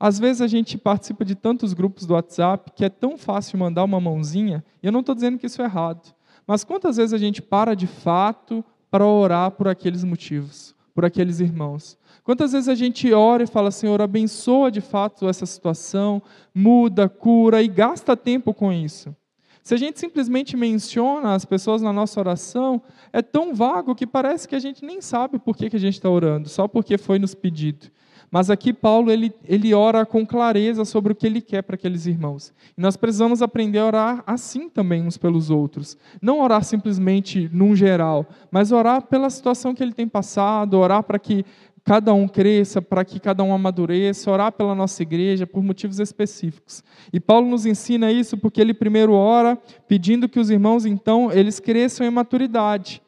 Às 0.03 0.19
vezes 0.19 0.43
a 0.43 0.49
gente 0.49 0.77
participa 0.77 1.25
de 1.25 1.37
tantos 1.37 1.73
grupos 1.73 2.07
do 2.07 2.15
WhatsApp 2.15 2.73
que 2.75 2.85
é 2.85 2.89
tão 2.89 3.17
fácil 3.17 3.57
mandar 3.57 3.85
uma 3.85 4.01
mãozinha, 4.01 4.65
e 4.83 4.87
eu 4.87 4.91
não 4.91 4.99
estou 4.99 5.15
dizendo 5.15 5.39
que 5.39 5.47
isso 5.47 5.63
é 5.63 5.65
errado, 5.65 6.13
mas 6.45 6.65
quantas 6.65 6.97
vezes 6.97 7.13
a 7.13 7.19
gente 7.19 7.41
para 7.41 7.77
de 7.77 7.87
fato 7.87 8.65
para 8.91 9.07
orar 9.07 9.53
por 9.53 9.69
aqueles 9.69 10.03
motivos, 10.03 10.75
por 10.93 11.05
aqueles 11.05 11.39
irmãos. 11.39 11.97
Quantas 12.25 12.51
vezes 12.51 12.69
a 12.69 12.75
gente 12.75 13.13
ora 13.13 13.45
e 13.45 13.47
fala, 13.47 13.71
Senhor, 13.71 14.03
abençoa 14.03 14.73
de 14.73 14.81
fato 14.81 15.29
essa 15.29 15.47
situação, 15.47 16.21
muda, 16.53 17.09
cura 17.09 17.63
e 17.63 17.69
gasta 17.69 18.17
tempo 18.17 18.53
com 18.53 18.73
isso. 18.73 19.15
Se 19.63 19.73
a 19.73 19.77
gente 19.77 20.01
simplesmente 20.01 20.57
menciona 20.57 21.33
as 21.33 21.45
pessoas 21.45 21.81
na 21.81 21.93
nossa 21.93 22.19
oração, 22.19 22.83
é 23.13 23.23
tão 23.23 23.55
vago 23.55 23.95
que 23.95 24.05
parece 24.05 24.49
que 24.49 24.57
a 24.57 24.59
gente 24.59 24.85
nem 24.85 25.01
sabe 25.01 25.39
por 25.39 25.57
que, 25.57 25.71
que 25.71 25.77
a 25.77 25.81
gente 25.81 25.95
está 25.95 26.11
orando, 26.11 26.49
só 26.49 26.67
porque 26.67 26.99
foi 26.99 27.21
nos 27.21 27.37
pedido. 27.37 27.87
Mas 28.33 28.49
aqui 28.49 28.73
Paulo 28.73 29.13
ele, 29.13 29.31
ele 29.47 29.75
ora 29.75 30.07
com 30.07 30.25
clareza 30.25 30.87
sobre 30.87 31.13
o 31.13 31.15
que 31.15 31.27
ele 31.27 31.43
quer 31.43 31.61
para 31.61 31.75
aqueles 31.75 32.07
irmãos. 32.07 32.51
E 32.79 32.81
nós 32.81 32.97
precisamos 32.97 33.43
aprender 33.43 33.79
a 33.79 33.87
orar 33.87 34.25
assim 34.27 34.71
também 34.71 35.07
uns 35.07 35.19
pelos 35.19 35.51
outros. 35.51 35.99
Não 36.21 36.41
orar 36.41 36.65
simplesmente 36.65 37.51
num 37.53 37.77
geral, 37.77 38.27
mas 38.51 38.73
orar 38.73 39.03
pela 39.03 39.29
situação 39.29 39.75
que 39.75 39.83
ele 39.83 39.93
tem 39.93 40.09
passado, 40.09 40.79
orar 40.79 41.03
para 41.03 41.19
que 41.19 41.45
cada 41.85 42.15
um 42.15 42.27
cresça, 42.27 42.81
para 42.81 43.05
que 43.05 43.21
cada 43.21 43.43
um 43.43 43.53
amadureça, 43.53 44.31
orar 44.31 44.51
pela 44.51 44.75
nossa 44.75 45.03
igreja 45.03 45.47
por 45.47 45.63
motivos 45.63 46.01
específicos. 46.01 46.83
E 47.13 47.21
Paulo 47.21 47.47
nos 47.51 47.67
ensina 47.67 48.11
isso 48.11 48.39
porque 48.39 48.63
ele 48.63 48.73
primeiro 48.73 49.13
ora 49.13 49.59
pedindo 49.87 50.27
que 50.27 50.41
os 50.41 50.49
irmãos 50.49 50.87
então 50.87 51.31
eles 51.31 51.61
cresçam 51.61 52.07
em 52.07 52.11
maturidade. 52.11 53.03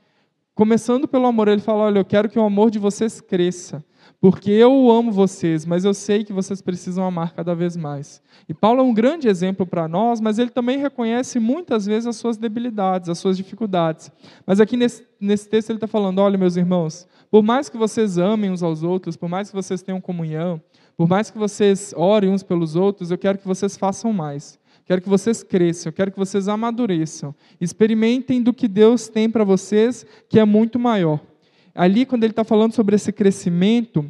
Começando 0.54 1.08
pelo 1.08 1.26
amor, 1.26 1.48
ele 1.48 1.62
fala: 1.62 1.84
"Olha, 1.84 2.00
eu 2.00 2.04
quero 2.04 2.28
que 2.28 2.38
o 2.38 2.44
amor 2.44 2.70
de 2.70 2.78
vocês 2.78 3.22
cresça" 3.22 3.82
porque 4.24 4.50
eu 4.50 4.90
amo 4.90 5.12
vocês, 5.12 5.66
mas 5.66 5.84
eu 5.84 5.92
sei 5.92 6.24
que 6.24 6.32
vocês 6.32 6.62
precisam 6.62 7.04
amar 7.04 7.34
cada 7.34 7.54
vez 7.54 7.76
mais. 7.76 8.22
E 8.48 8.54
Paulo 8.54 8.80
é 8.80 8.82
um 8.82 8.94
grande 8.94 9.28
exemplo 9.28 9.66
para 9.66 9.86
nós, 9.86 10.18
mas 10.18 10.38
ele 10.38 10.48
também 10.48 10.78
reconhece 10.78 11.38
muitas 11.38 11.84
vezes 11.84 12.06
as 12.06 12.16
suas 12.16 12.38
debilidades, 12.38 13.10
as 13.10 13.18
suas 13.18 13.36
dificuldades. 13.36 14.10
Mas 14.46 14.60
aqui 14.60 14.78
nesse, 14.78 15.06
nesse 15.20 15.46
texto 15.46 15.68
ele 15.68 15.76
está 15.76 15.86
falando: 15.86 16.20
olha, 16.20 16.38
meus 16.38 16.56
irmãos, 16.56 17.06
por 17.30 17.42
mais 17.42 17.68
que 17.68 17.76
vocês 17.76 18.16
amem 18.16 18.50
uns 18.50 18.62
aos 18.62 18.82
outros, 18.82 19.14
por 19.14 19.28
mais 19.28 19.50
que 19.50 19.56
vocês 19.56 19.82
tenham 19.82 20.00
comunhão, 20.00 20.58
por 20.96 21.06
mais 21.06 21.30
que 21.30 21.36
vocês 21.36 21.92
orem 21.94 22.30
uns 22.30 22.42
pelos 22.42 22.76
outros, 22.76 23.10
eu 23.10 23.18
quero 23.18 23.36
que 23.36 23.46
vocês 23.46 23.76
façam 23.76 24.10
mais. 24.10 24.58
Quero 24.86 25.02
que 25.02 25.08
vocês 25.10 25.42
cresçam, 25.42 25.92
quero 25.92 26.10
que 26.10 26.18
vocês 26.18 26.48
amadureçam. 26.48 27.34
Experimentem 27.60 28.42
do 28.42 28.54
que 28.54 28.68
Deus 28.68 29.06
tem 29.06 29.28
para 29.28 29.44
vocês, 29.44 30.06
que 30.30 30.40
é 30.40 30.46
muito 30.46 30.78
maior 30.78 31.20
ali, 31.74 32.06
quando 32.06 32.24
ele 32.24 32.32
está 32.32 32.44
falando 32.44 32.72
sobre 32.72 32.94
esse 32.94 33.12
crescimento, 33.12 34.08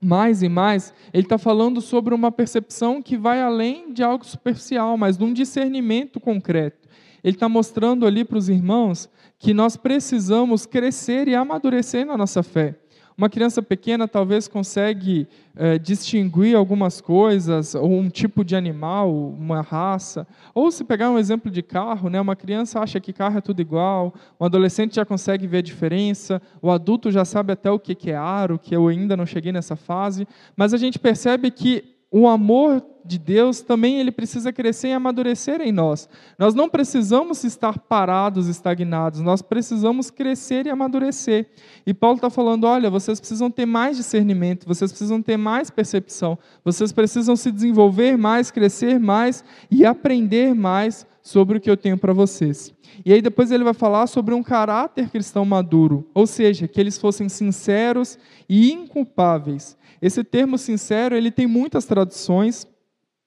mais 0.00 0.42
e 0.42 0.48
mais, 0.48 0.92
ele 1.12 1.24
está 1.24 1.38
falando 1.38 1.80
sobre 1.80 2.14
uma 2.14 2.32
percepção 2.32 3.00
que 3.00 3.16
vai 3.16 3.40
além 3.40 3.92
de 3.92 4.02
algo 4.02 4.24
superficial, 4.24 4.96
mas 4.96 5.16
de 5.16 5.24
um 5.24 5.32
discernimento 5.32 6.18
concreto. 6.18 6.88
Ele 7.22 7.36
está 7.36 7.48
mostrando 7.48 8.04
ali 8.04 8.24
para 8.24 8.38
os 8.38 8.48
irmãos 8.48 9.08
que 9.38 9.54
nós 9.54 9.76
precisamos 9.76 10.66
crescer 10.66 11.28
e 11.28 11.34
amadurecer 11.34 12.04
na 12.04 12.16
nossa 12.16 12.42
fé. 12.42 12.76
Uma 13.16 13.28
criança 13.28 13.62
pequena 13.62 14.08
talvez 14.08 14.48
consegue 14.48 15.28
é, 15.54 15.78
distinguir 15.78 16.56
algumas 16.56 17.00
coisas, 17.00 17.74
ou 17.74 17.92
um 17.92 18.08
tipo 18.08 18.44
de 18.44 18.56
animal, 18.56 19.14
uma 19.14 19.60
raça. 19.60 20.26
Ou 20.54 20.70
se 20.70 20.84
pegar 20.84 21.10
um 21.10 21.18
exemplo 21.18 21.50
de 21.50 21.62
carro, 21.62 22.08
né, 22.08 22.20
uma 22.20 22.36
criança 22.36 22.80
acha 22.80 23.00
que 23.00 23.12
carro 23.12 23.38
é 23.38 23.40
tudo 23.40 23.60
igual, 23.60 24.14
um 24.40 24.44
adolescente 24.44 24.96
já 24.96 25.04
consegue 25.04 25.46
ver 25.46 25.58
a 25.58 25.62
diferença, 25.62 26.40
o 26.60 26.70
adulto 26.70 27.10
já 27.10 27.24
sabe 27.24 27.52
até 27.52 27.70
o 27.70 27.78
que 27.78 28.10
é 28.10 28.16
aro, 28.16 28.58
que 28.58 28.74
eu 28.74 28.88
ainda 28.88 29.16
não 29.16 29.26
cheguei 29.26 29.52
nessa 29.52 29.76
fase, 29.76 30.26
mas 30.56 30.72
a 30.72 30.76
gente 30.76 30.98
percebe 30.98 31.50
que 31.50 31.92
o 32.12 32.28
amor 32.28 32.84
de 33.04 33.18
Deus 33.18 33.62
também 33.62 33.98
ele 33.98 34.12
precisa 34.12 34.52
crescer 34.52 34.88
e 34.88 34.92
amadurecer 34.92 35.60
em 35.60 35.72
nós. 35.72 36.08
Nós 36.38 36.54
não 36.54 36.68
precisamos 36.68 37.42
estar 37.42 37.78
parados, 37.78 38.48
estagnados, 38.48 39.20
nós 39.20 39.42
precisamos 39.42 40.10
crescer 40.10 40.66
e 40.66 40.70
amadurecer. 40.70 41.48
E 41.86 41.92
Paulo 41.92 42.16
está 42.16 42.30
falando: 42.30 42.64
olha, 42.64 42.90
vocês 42.90 43.18
precisam 43.18 43.50
ter 43.50 43.66
mais 43.66 43.96
discernimento, 43.96 44.66
vocês 44.66 44.92
precisam 44.92 45.20
ter 45.20 45.36
mais 45.36 45.70
percepção, 45.70 46.38
vocês 46.64 46.92
precisam 46.92 47.34
se 47.34 47.50
desenvolver 47.50 48.16
mais, 48.16 48.50
crescer 48.50 49.00
mais 49.00 49.42
e 49.70 49.84
aprender 49.84 50.54
mais 50.54 51.06
sobre 51.22 51.58
o 51.58 51.60
que 51.60 51.70
eu 51.70 51.76
tenho 51.76 51.96
para 51.96 52.12
vocês. 52.12 52.74
E 53.04 53.12
aí 53.12 53.22
depois 53.22 53.50
ele 53.50 53.64
vai 53.64 53.74
falar 53.74 54.06
sobre 54.06 54.34
um 54.34 54.42
caráter 54.42 55.08
cristão 55.08 55.44
maduro, 55.44 56.06
ou 56.12 56.26
seja, 56.26 56.68
que 56.68 56.80
eles 56.80 56.98
fossem 56.98 57.28
sinceros 57.28 58.18
e 58.48 58.72
inculpáveis. 58.72 59.76
Esse 60.02 60.24
termo 60.24 60.58
sincero, 60.58 61.14
ele 61.14 61.30
tem 61.30 61.46
muitas 61.46 61.84
traduções, 61.86 62.66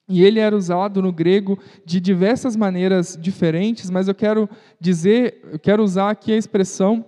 e 0.08 0.22
ele 0.22 0.38
era 0.38 0.54
usado 0.54 1.02
no 1.02 1.10
grego 1.10 1.58
de 1.84 1.98
diversas 1.98 2.54
maneiras 2.54 3.18
diferentes, 3.20 3.90
mas 3.90 4.06
eu 4.06 4.14
quero 4.14 4.48
dizer, 4.78 5.40
eu 5.50 5.58
quero 5.58 5.82
usar 5.82 6.10
aqui 6.10 6.32
a 6.32 6.36
expressão 6.36 7.04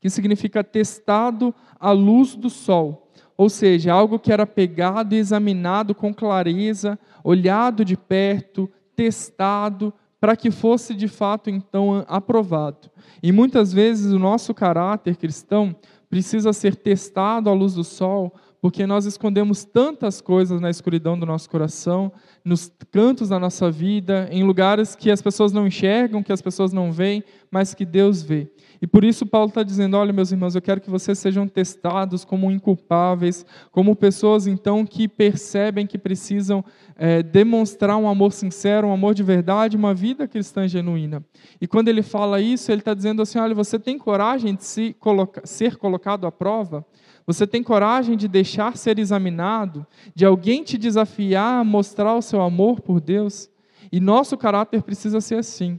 que 0.00 0.10
significa 0.10 0.62
testado 0.62 1.54
à 1.80 1.90
luz 1.90 2.34
do 2.34 2.50
sol. 2.50 3.10
Ou 3.36 3.48
seja, 3.48 3.92
algo 3.92 4.18
que 4.18 4.32
era 4.32 4.46
pegado 4.46 5.14
e 5.14 5.18
examinado 5.18 5.94
com 5.94 6.12
clareza, 6.12 6.98
olhado 7.24 7.84
de 7.84 7.96
perto, 7.96 8.68
testado, 8.94 9.94
para 10.20 10.36
que 10.36 10.50
fosse 10.50 10.94
de 10.94 11.06
fato 11.06 11.48
então 11.48 12.04
aprovado. 12.08 12.90
E 13.22 13.30
muitas 13.30 13.72
vezes 13.72 14.12
o 14.12 14.18
nosso 14.18 14.52
caráter 14.52 15.16
cristão 15.16 15.74
precisa 16.10 16.52
ser 16.52 16.74
testado 16.74 17.48
à 17.48 17.52
luz 17.52 17.74
do 17.74 17.84
sol, 17.84 18.34
porque 18.60 18.86
nós 18.86 19.06
escondemos 19.06 19.64
tantas 19.64 20.20
coisas 20.20 20.60
na 20.60 20.68
escuridão 20.68 21.18
do 21.18 21.24
nosso 21.24 21.48
coração, 21.48 22.12
nos 22.44 22.72
cantos 22.90 23.28
da 23.28 23.38
nossa 23.38 23.70
vida, 23.70 24.28
em 24.32 24.42
lugares 24.42 24.96
que 24.96 25.10
as 25.10 25.22
pessoas 25.22 25.52
não 25.52 25.66
enxergam, 25.66 26.22
que 26.22 26.32
as 26.32 26.42
pessoas 26.42 26.72
não 26.72 26.90
veem, 26.90 27.22
mas 27.50 27.72
que 27.72 27.84
Deus 27.84 28.22
vê. 28.22 28.50
E 28.80 28.86
por 28.86 29.04
isso 29.04 29.26
Paulo 29.26 29.48
está 29.48 29.62
dizendo: 29.62 29.96
olha, 29.96 30.12
meus 30.12 30.32
irmãos, 30.32 30.54
eu 30.54 30.62
quero 30.62 30.80
que 30.80 30.90
vocês 30.90 31.18
sejam 31.18 31.46
testados 31.46 32.24
como 32.24 32.50
inculpáveis, 32.50 33.44
como 33.70 33.94
pessoas 33.94 34.46
então 34.46 34.84
que 34.84 35.08
percebem 35.08 35.86
que 35.86 35.98
precisam 35.98 36.64
é, 36.96 37.22
demonstrar 37.22 37.96
um 37.96 38.08
amor 38.08 38.32
sincero, 38.32 38.88
um 38.88 38.92
amor 38.92 39.14
de 39.14 39.22
verdade, 39.22 39.76
uma 39.76 39.94
vida 39.94 40.28
cristã 40.28 40.66
genuína. 40.66 41.24
E 41.60 41.66
quando 41.66 41.88
ele 41.88 42.02
fala 42.02 42.40
isso, 42.40 42.70
ele 42.70 42.80
está 42.80 42.94
dizendo 42.94 43.22
assim: 43.22 43.38
olha, 43.38 43.54
você 43.54 43.78
tem 43.78 43.98
coragem 43.98 44.54
de 44.54 44.64
se 44.64 44.94
colocar, 44.98 45.46
ser 45.46 45.76
colocado 45.76 46.26
à 46.26 46.32
prova? 46.32 46.84
Você 47.28 47.46
tem 47.46 47.62
coragem 47.62 48.16
de 48.16 48.26
deixar 48.26 48.74
ser 48.78 48.98
examinado, 48.98 49.86
de 50.14 50.24
alguém 50.24 50.64
te 50.64 50.78
desafiar 50.78 51.60
a 51.60 51.64
mostrar 51.64 52.14
o 52.14 52.22
seu 52.22 52.40
amor 52.40 52.80
por 52.80 53.02
Deus? 53.02 53.50
E 53.92 54.00
nosso 54.00 54.34
caráter 54.34 54.82
precisa 54.82 55.20
ser 55.20 55.34
assim 55.34 55.78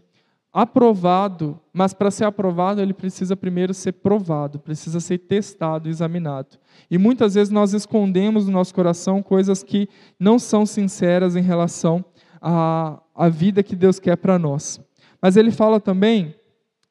aprovado, 0.54 1.60
mas 1.74 1.92
para 1.92 2.12
ser 2.12 2.26
aprovado 2.26 2.82
ele 2.82 2.94
precisa 2.94 3.36
primeiro 3.36 3.74
ser 3.74 3.94
provado, 3.94 4.60
precisa 4.60 5.00
ser 5.00 5.18
testado, 5.18 5.90
examinado. 5.90 6.60
E 6.90 7.00
muitas 7.00 7.34
vezes 7.34 7.52
nós 7.52 7.74
escondemos 7.74 8.46
no 8.46 8.52
nosso 8.52 8.74
coração 8.74 9.24
coisas 9.24 9.64
que 9.64 9.90
não 10.20 10.38
são 10.38 10.68
sinceras 10.68 11.36
em 11.36 11.42
relação 11.42 12.06
à, 12.40 13.02
à 13.16 13.28
vida 13.28 13.64
que 13.64 13.76
Deus 13.76 13.98
quer 13.98 14.18
para 14.18 14.38
nós. 14.38 14.80
Mas 15.20 15.36
ele 15.36 15.50
fala 15.50 15.80
também 15.80 16.36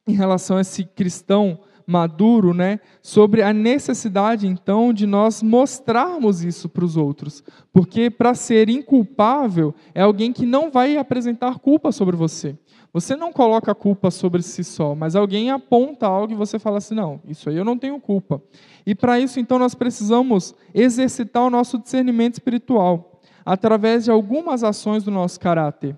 em 0.04 0.14
relação 0.14 0.56
a 0.56 0.62
esse 0.62 0.82
cristão 0.82 1.60
maduro, 1.88 2.53
né, 2.53 2.81
sobre 3.01 3.40
a 3.40 3.51
necessidade 3.51 4.46
então 4.46 4.92
de 4.92 5.07
nós 5.07 5.42
mostrarmos 5.42 6.44
isso 6.44 6.68
para 6.68 6.85
os 6.85 6.98
outros, 6.98 7.42
porque 7.72 8.11
para 8.11 8.35
ser 8.35 8.68
inculpável 8.68 9.74
é 9.94 10.03
alguém 10.03 10.31
que 10.31 10.44
não 10.44 10.70
vai 10.70 10.98
apresentar 10.98 11.59
culpa 11.59 11.90
sobre 11.90 12.14
você. 12.14 12.59
Você 12.92 13.16
não 13.16 13.33
coloca 13.33 13.72
a 13.72 13.74
culpa 13.74 14.11
sobre 14.11 14.42
si 14.42 14.62
só, 14.62 14.94
mas 14.94 15.16
alguém 15.16 15.51
aponta 15.51 16.07
algo 16.07 16.33
e 16.33 16.37
você 16.37 16.59
fala 16.59 16.79
assim: 16.79 16.94
não, 16.94 17.20
isso 17.27 17.48
aí 17.48 17.57
eu 17.57 17.64
não 17.64 17.79
tenho 17.79 18.01
culpa. 18.01 18.42
E 18.87 18.94
para 18.94 19.20
isso, 19.20 19.38
então, 19.38 19.59
nós 19.59 19.74
precisamos 19.74 20.55
exercitar 20.74 21.42
o 21.42 21.51
nosso 21.51 21.79
discernimento 21.79 22.35
espiritual 22.35 23.20
através 23.44 24.05
de 24.05 24.11
algumas 24.11 24.64
ações 24.64 25.05
do 25.05 25.11
nosso 25.11 25.38
caráter. 25.38 25.96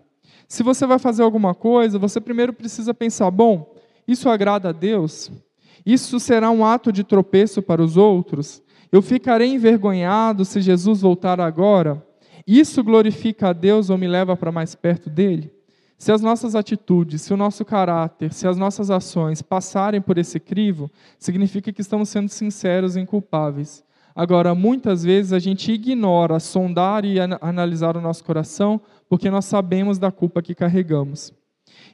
Se 0.48 0.64
você 0.64 0.84
vai 0.84 0.98
fazer 0.98 1.22
alguma 1.22 1.54
coisa, 1.54 1.98
você 1.98 2.20
primeiro 2.20 2.52
precisa 2.52 2.92
pensar: 2.92 3.30
bom, 3.30 3.72
isso 4.06 4.28
agrada 4.28 4.70
a 4.70 4.72
Deus? 4.72 5.30
Isso 5.84 6.20
será 6.20 6.50
um 6.50 6.64
ato 6.64 6.92
de 6.92 7.04
tropeço 7.04 7.62
para 7.62 7.82
os 7.82 7.96
outros? 7.96 8.62
Eu 8.92 9.00
ficarei 9.00 9.48
envergonhado 9.48 10.44
se 10.44 10.60
Jesus 10.60 11.00
voltar 11.00 11.40
agora? 11.40 12.04
Isso 12.46 12.82
glorifica 12.82 13.48
a 13.48 13.52
Deus 13.52 13.90
ou 13.90 13.98
me 13.98 14.08
leva 14.08 14.36
para 14.36 14.50
mais 14.50 14.74
perto 14.74 15.08
dele? 15.08 15.52
Se 15.96 16.10
as 16.10 16.22
nossas 16.22 16.54
atitudes, 16.54 17.22
se 17.22 17.32
o 17.32 17.36
nosso 17.36 17.64
caráter, 17.64 18.32
se 18.32 18.48
as 18.48 18.56
nossas 18.56 18.90
ações 18.90 19.42
passarem 19.42 20.00
por 20.00 20.16
esse 20.16 20.40
crivo, 20.40 20.90
significa 21.18 21.72
que 21.72 21.82
estamos 21.82 22.08
sendo 22.08 22.28
sinceros 22.30 22.96
e 22.96 23.00
inculpáveis. 23.00 23.84
Agora, 24.14 24.54
muitas 24.54 25.04
vezes 25.04 25.32
a 25.32 25.38
gente 25.38 25.70
ignora 25.70 26.40
sondar 26.40 27.04
e 27.04 27.16
analisar 27.40 27.96
o 27.96 28.00
nosso 28.00 28.24
coração 28.24 28.80
porque 29.08 29.30
nós 29.30 29.44
sabemos 29.44 29.98
da 29.98 30.10
culpa 30.10 30.42
que 30.42 30.54
carregamos. 30.54 31.32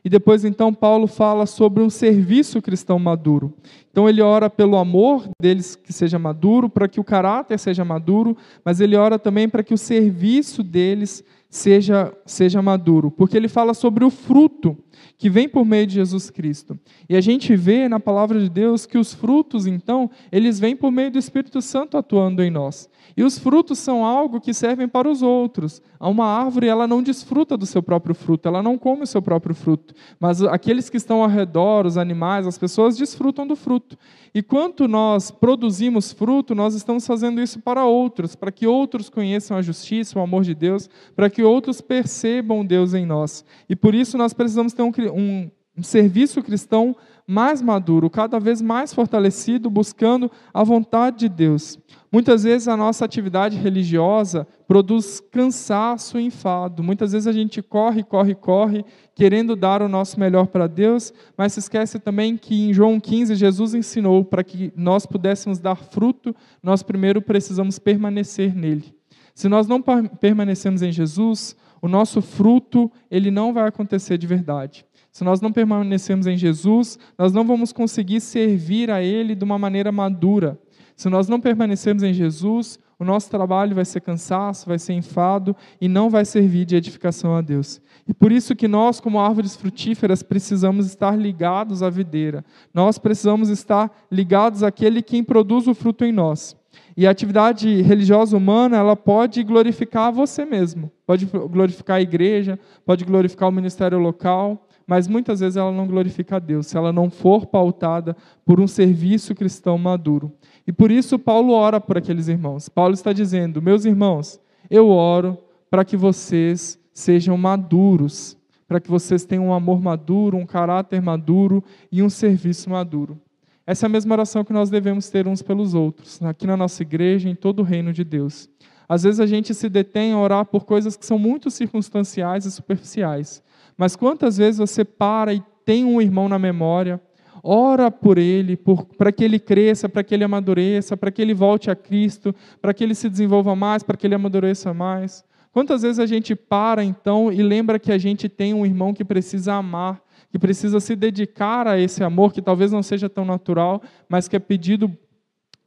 E 0.05 0.09
depois, 0.09 0.45
então, 0.45 0.73
Paulo 0.73 1.07
fala 1.07 1.47
sobre 1.47 1.83
um 1.83 1.91
serviço 1.91 2.63
cristão 2.63 2.99
maduro. 2.99 3.53
Então, 3.91 4.09
ele 4.09 4.23
ora 4.23 4.51
pelo 4.51 4.77
amor 4.77 5.29
deles 5.41 5.75
que 5.75 5.93
seja 5.93 6.19
maduro, 6.19 6.69
para 6.69 6.89
que 6.89 7.01
o 7.01 7.05
caráter 7.05 7.59
seja 7.59 7.85
maduro, 7.85 8.37
mas 8.65 8.81
ele 8.81 8.97
ora 8.97 9.19
também 9.19 9.49
para 9.49 9.63
que 9.63 9.75
o 9.75 9.79
serviço 9.79 10.63
deles 10.63 11.25
seja, 11.49 12.13
seja 12.25 12.61
maduro, 12.61 13.11
porque 13.11 13.37
ele 13.37 13.49
fala 13.49 13.75
sobre 13.75 14.05
o 14.05 14.11
fruto 14.11 14.77
que 15.19 15.31
vem 15.31 15.49
por 15.49 15.65
meio 15.65 15.87
de 15.87 15.95
Jesus 15.95 16.31
Cristo. 16.31 16.79
E 17.09 17.17
a 17.17 17.21
gente 17.21 17.55
vê 17.57 17.89
na 17.89 17.99
palavra 17.99 18.39
de 18.41 18.49
Deus 18.49 18.87
que 18.87 18.99
os 18.99 19.15
frutos, 19.15 19.67
então, 19.67 20.11
eles 20.31 20.59
vêm 20.59 20.77
por 20.77 20.91
meio 20.91 21.11
do 21.11 21.19
Espírito 21.19 21.63
Santo 21.63 21.97
atuando 21.97 22.43
em 22.43 22.51
nós. 22.51 22.89
E 23.17 23.23
os 23.23 23.39
frutos 23.39 23.79
são 23.79 24.05
algo 24.05 24.41
que 24.41 24.53
servem 24.53 24.87
para 24.87 25.09
os 25.09 25.23
outros. 25.23 25.81
Uma 25.99 26.27
árvore, 26.27 26.69
ela 26.69 26.87
não 26.87 27.03
desfruta 27.03 27.57
do 27.57 27.65
seu 27.65 27.83
próprio 27.83 28.15
fruto, 28.15 28.47
ela 28.47 28.63
não 28.63 28.77
come 28.77 29.05
o 29.05 29.07
seu 29.07 29.23
próprio 29.23 29.55
fruto. 29.55 29.95
Mas 30.21 30.43
aqueles 30.43 30.91
que 30.91 30.99
estão 30.99 31.23
ao 31.23 31.29
redor, 31.29 31.87
os 31.87 31.97
animais, 31.97 32.47
as 32.47 32.59
pessoas, 32.59 32.97
desfrutam 32.97 33.47
do 33.47 33.57
fruto. 33.57 33.97
E 34.35 34.43
quanto 34.43 34.87
nós 34.87 35.31
produzimos 35.31 36.13
fruto, 36.13 36.55
nós 36.55 36.75
estamos 36.75 37.07
fazendo 37.07 37.41
isso 37.41 37.61
para 37.61 37.87
outros, 37.87 38.35
para 38.35 38.53
que 38.53 38.67
outros 38.67 39.09
conheçam 39.09 39.57
a 39.57 39.63
justiça, 39.63 40.19
o 40.19 40.23
amor 40.23 40.43
de 40.43 40.55
Deus, 40.55 40.91
para 41.15 41.31
que 41.31 41.36
outros 41.43 41.81
percebam 41.81 42.65
Deus 42.65 42.95
em 42.95 43.07
nós. 43.07 43.45
E 43.69 43.77
por 43.77 43.95
isso 43.95 44.17
nós 44.17 44.33
precisamos 44.33 44.73
ter 44.73 44.83
um, 44.83 44.93
um, 45.13 45.51
um 45.79 45.83
serviço 45.83 46.43
cristão 46.43 46.97
mais 47.27 47.61
maduro, 47.61 48.09
cada 48.09 48.39
vez 48.39 48.63
mais 48.63 48.95
fortalecido, 48.95 49.69
buscando 49.69 50.31
a 50.55 50.63
vontade 50.63 51.19
de 51.21 51.29
Deus. 51.29 51.79
Muitas 52.11 52.45
vezes 52.45 52.69
a 52.69 52.77
nossa 52.77 53.05
atividade 53.05 53.57
religiosa 53.57 54.47
produz 54.67 55.21
cansaço 55.21 56.19
e 56.19 56.25
enfado. 56.25 56.83
Muitas 56.83 57.13
vezes 57.13 57.27
a 57.27 57.33
gente 57.33 57.61
corre, 57.61 58.03
corre, 58.05 58.35
corre, 58.35 58.85
querendo 59.15 59.57
dar 59.57 59.83
o 59.83 59.89
nosso 59.89 60.19
melhor 60.19 60.47
para 60.47 60.67
Deus, 60.67 61.13
mas 61.37 61.53
se 61.53 61.59
esquece 61.59 61.99
também 61.99 62.37
que 62.37 62.69
em 62.69 62.73
João 62.73 63.01
15 63.01 63.35
Jesus 63.35 63.75
ensinou 63.75 64.25
para 64.25 64.45
que 64.45 64.73
nós 64.77 65.05
pudéssemos 65.05 65.59
dar 65.59 65.77
fruto, 65.77 66.35
nós 66.63 66.83
primeiro 66.83 67.21
precisamos 67.21 67.79
permanecer 67.79 68.55
nele. 68.55 68.96
Se 69.37 69.51
nós 69.51 69.69
não 69.69 69.83
permanecemos 69.83 70.81
em 70.81 70.91
Jesus, 70.91 71.55
o 71.83 71.89
nosso 71.89 72.23
fruto 72.23 72.91
ele 73.11 73.31
não 73.31 73.53
vai 73.53 73.69
acontecer 73.69 74.17
de 74.17 74.27
verdade. 74.27 74.87
Se 75.13 75.23
nós 75.25 75.43
não 75.43 75.53
permanecemos 75.53 76.27
em 76.27 76.39
Jesus, 76.39 76.99
nós 77.19 77.35
não 77.35 77.45
vamos 77.45 77.71
conseguir 77.71 78.23
servir 78.23 78.91
a 78.91 79.03
Ele 79.03 79.35
de 79.35 79.45
uma 79.45 79.59
maneira 79.59 79.93
madura. 79.93 80.59
Se 80.97 81.11
nós 81.11 81.29
não 81.29 81.39
permanecermos 81.39 82.03
em 82.03 82.15
Jesus, 82.15 82.79
o 82.99 83.05
nosso 83.05 83.29
trabalho 83.29 83.75
vai 83.75 83.85
ser 83.85 84.01
cansaço, 84.01 84.67
vai 84.67 84.79
ser 84.79 84.95
enfado 84.95 85.55
e 85.79 85.87
não 85.87 86.09
vai 86.09 86.25
servir 86.25 86.65
de 86.65 86.75
edificação 86.75 87.37
a 87.37 87.43
Deus. 87.43 87.79
E 88.09 88.15
por 88.15 88.33
isso 88.33 88.57
que 88.57 88.67
nós, 88.67 89.01
como 89.01 89.21
árvores 89.21 89.55
frutíferas, 89.55 90.23
precisamos 90.23 90.87
estar 90.87 91.15
ligados 91.15 91.83
à 91.83 91.91
videira. 91.91 92.43
Nós 92.73 92.97
precisamos 92.97 93.51
estar 93.51 93.95
ligados 94.11 94.63
àquele 94.63 95.03
quem 95.03 95.23
produz 95.23 95.67
o 95.67 95.75
fruto 95.75 96.07
em 96.07 96.13
nós. 96.13 96.57
E 96.97 97.07
a 97.07 97.11
atividade 97.11 97.83
religiosa 97.83 98.37
humana, 98.37 98.79
ela 98.79 98.97
pode 98.97 99.43
glorificar 99.43 100.11
você 100.11 100.47
mesmo. 100.47 100.91
Pode 101.07 101.27
glorificar 101.27 101.99
a 101.99 102.01
igreja, 102.01 102.59
pode 102.87 103.05
glorificar 103.05 103.51
o 103.51 103.53
ministério 103.53 103.99
local, 103.99 104.67
mas 104.87 105.07
muitas 105.07 105.41
vezes 105.41 105.59
ela 105.59 105.71
não 105.71 105.87
glorifica 105.87 106.37
a 106.37 106.39
Deus, 106.39 106.69
se 106.69 106.77
ela 106.77 106.93
não 106.93 107.11
for 107.11 107.47
pautada 107.47 108.17
por 108.47 108.61
um 108.61 108.67
serviço 108.67 109.35
cristão 109.35 109.77
maduro. 109.77 110.33
E 110.67 110.73
por 110.73 110.91
isso 110.91 111.19
Paulo 111.19 111.53
ora 111.53 111.79
por 111.81 111.99
aqueles 111.99 112.29
irmãos. 112.29 112.69
Paulo 112.69 112.95
está 112.95 113.13
dizendo: 113.13 113.61
Meus 113.61 113.85
irmãos, 113.85 114.41
eu 114.71 114.89
oro 114.89 115.37
para 115.69 115.85
que 115.85 115.99
vocês 115.99 116.79
sejam 116.95 117.37
maduros, 117.37 118.39
para 118.67 118.81
que 118.81 118.91
vocês 118.91 119.27
tenham 119.27 119.49
um 119.49 119.53
amor 119.53 119.83
maduro, 119.83 120.39
um 120.39 120.47
caráter 120.47 121.03
maduro 121.03 121.63
e 121.93 122.03
um 122.03 122.09
serviço 122.09 122.71
maduro. 122.71 123.21
Essa 123.67 123.87
é 123.87 123.89
a 123.89 123.91
mesma 123.91 124.15
oração 124.15 124.45
que 124.45 124.53
nós 124.53 124.71
devemos 124.71 125.11
ter 125.11 125.27
uns 125.27 125.43
pelos 125.43 125.75
outros, 125.75 126.23
aqui 126.23 126.47
na 126.47 126.57
nossa 126.57 126.83
igreja, 126.83 127.29
em 127.29 127.35
todo 127.35 127.61
o 127.61 127.65
reino 127.65 127.93
de 127.93 128.05
Deus. 128.05 128.49
Às 128.89 129.03
vezes 129.03 129.19
a 129.19 129.27
gente 129.27 129.53
se 129.53 129.69
detém 129.69 130.13
a 130.13 130.19
orar 130.19 130.45
por 130.45 130.65
coisas 130.65 130.97
que 130.97 131.05
são 131.05 131.19
muito 131.19 131.51
circunstanciais 131.51 132.45
e 132.45 132.53
superficiais. 132.53 133.43
Mas 133.77 133.97
quantas 133.97 134.37
vezes 134.37 134.59
você 134.59 134.85
para 134.85 135.35
e 135.35 135.43
tem 135.65 135.85
um 135.85 136.01
irmão 136.01 136.29
na 136.29 136.39
memória, 136.39 137.01
ora 137.43 137.91
por 137.91 138.19
ele, 138.19 138.57
para 138.97 139.11
que 139.11 139.25
ele 139.25 139.41
cresça, 139.41 139.89
para 139.89 140.05
que 140.05 140.15
ele 140.15 140.23
amadureça, 140.23 140.97
para 140.97 141.11
que 141.11 141.21
ele 141.21 141.35
volte 141.35 141.69
a 141.69 141.75
Cristo, 141.75 142.33
para 142.63 142.73
que 142.73 142.85
ele 142.85 142.95
se 142.95 143.09
desenvolva 143.09 143.57
mais, 143.57 143.83
para 143.83 143.97
que 143.97 144.07
ele 144.07 144.15
amadureça 144.15 144.73
mais. 144.73 145.25
Quantas 145.51 145.83
vezes 145.83 145.99
a 145.99 146.07
gente 146.07 146.37
para 146.37 146.85
então 146.85 147.33
e 147.33 147.43
lembra 147.43 147.79
que 147.79 147.91
a 147.91 147.99
gente 147.99 148.29
tem 148.29 148.55
um 148.55 148.65
irmão 148.65 148.95
que 148.95 149.05
precisa 149.05 149.55
amar, 149.55 150.01
que 150.37 150.39
precisa 150.39 150.81
se 150.81 150.95
dedicar 150.95 151.67
a 151.67 151.79
esse 151.79 152.05
amor 152.05 152.31
que 152.31 152.43
talvez 152.43 152.71
não 152.71 152.83
seja 152.83 153.09
tão 153.09 153.25
natural, 153.25 153.81
mas 154.07 154.29
que 154.29 154.37
é 154.37 154.39
pedido 154.39 154.95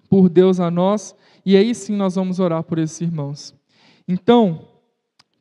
por 0.08 0.29
Deus 0.29 0.60
a 0.60 0.69
nós, 0.69 1.15
e 1.43 1.58
aí 1.58 1.73
sim 1.73 1.95
nós 1.95 2.13
vamos 2.13 2.39
orar 2.39 2.62
por 2.62 2.77
esses 2.77 3.01
irmãos. 3.01 3.55
Então, 4.08 4.67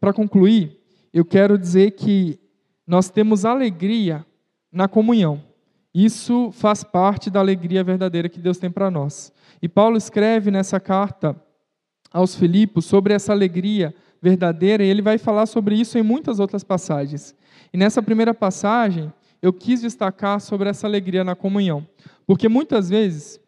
para 0.00 0.14
concluir, 0.14 0.80
eu 1.12 1.26
quero 1.26 1.58
dizer 1.58 1.90
que 1.90 2.40
nós 2.86 3.10
temos 3.10 3.44
alegria 3.44 4.24
na 4.72 4.88
comunhão. 4.88 5.42
Isso 5.92 6.50
faz 6.50 6.82
parte 6.82 7.28
da 7.28 7.40
alegria 7.40 7.84
verdadeira 7.84 8.30
que 8.30 8.40
Deus 8.40 8.56
tem 8.56 8.70
para 8.70 8.90
nós. 8.90 9.30
E 9.60 9.68
Paulo 9.68 9.98
escreve 9.98 10.50
nessa 10.50 10.80
carta 10.80 11.36
aos 12.10 12.34
Filipos 12.34 12.86
sobre 12.86 13.12
essa 13.12 13.32
alegria 13.32 13.94
verdadeira, 14.22 14.82
e 14.82 14.88
ele 14.88 15.02
vai 15.02 15.18
falar 15.18 15.44
sobre 15.44 15.74
isso 15.74 15.98
em 15.98 16.02
muitas 16.02 16.40
outras 16.40 16.64
passagens. 16.64 17.36
E 17.72 17.76
nessa 17.76 18.02
primeira 18.02 18.32
passagem, 18.32 19.12
eu 19.40 19.52
quis 19.52 19.80
destacar 19.82 20.40
sobre 20.40 20.68
essa 20.68 20.86
alegria 20.86 21.24
na 21.24 21.34
comunhão, 21.34 21.86
porque 22.26 22.48
muitas 22.48 22.88
vezes 22.88 23.40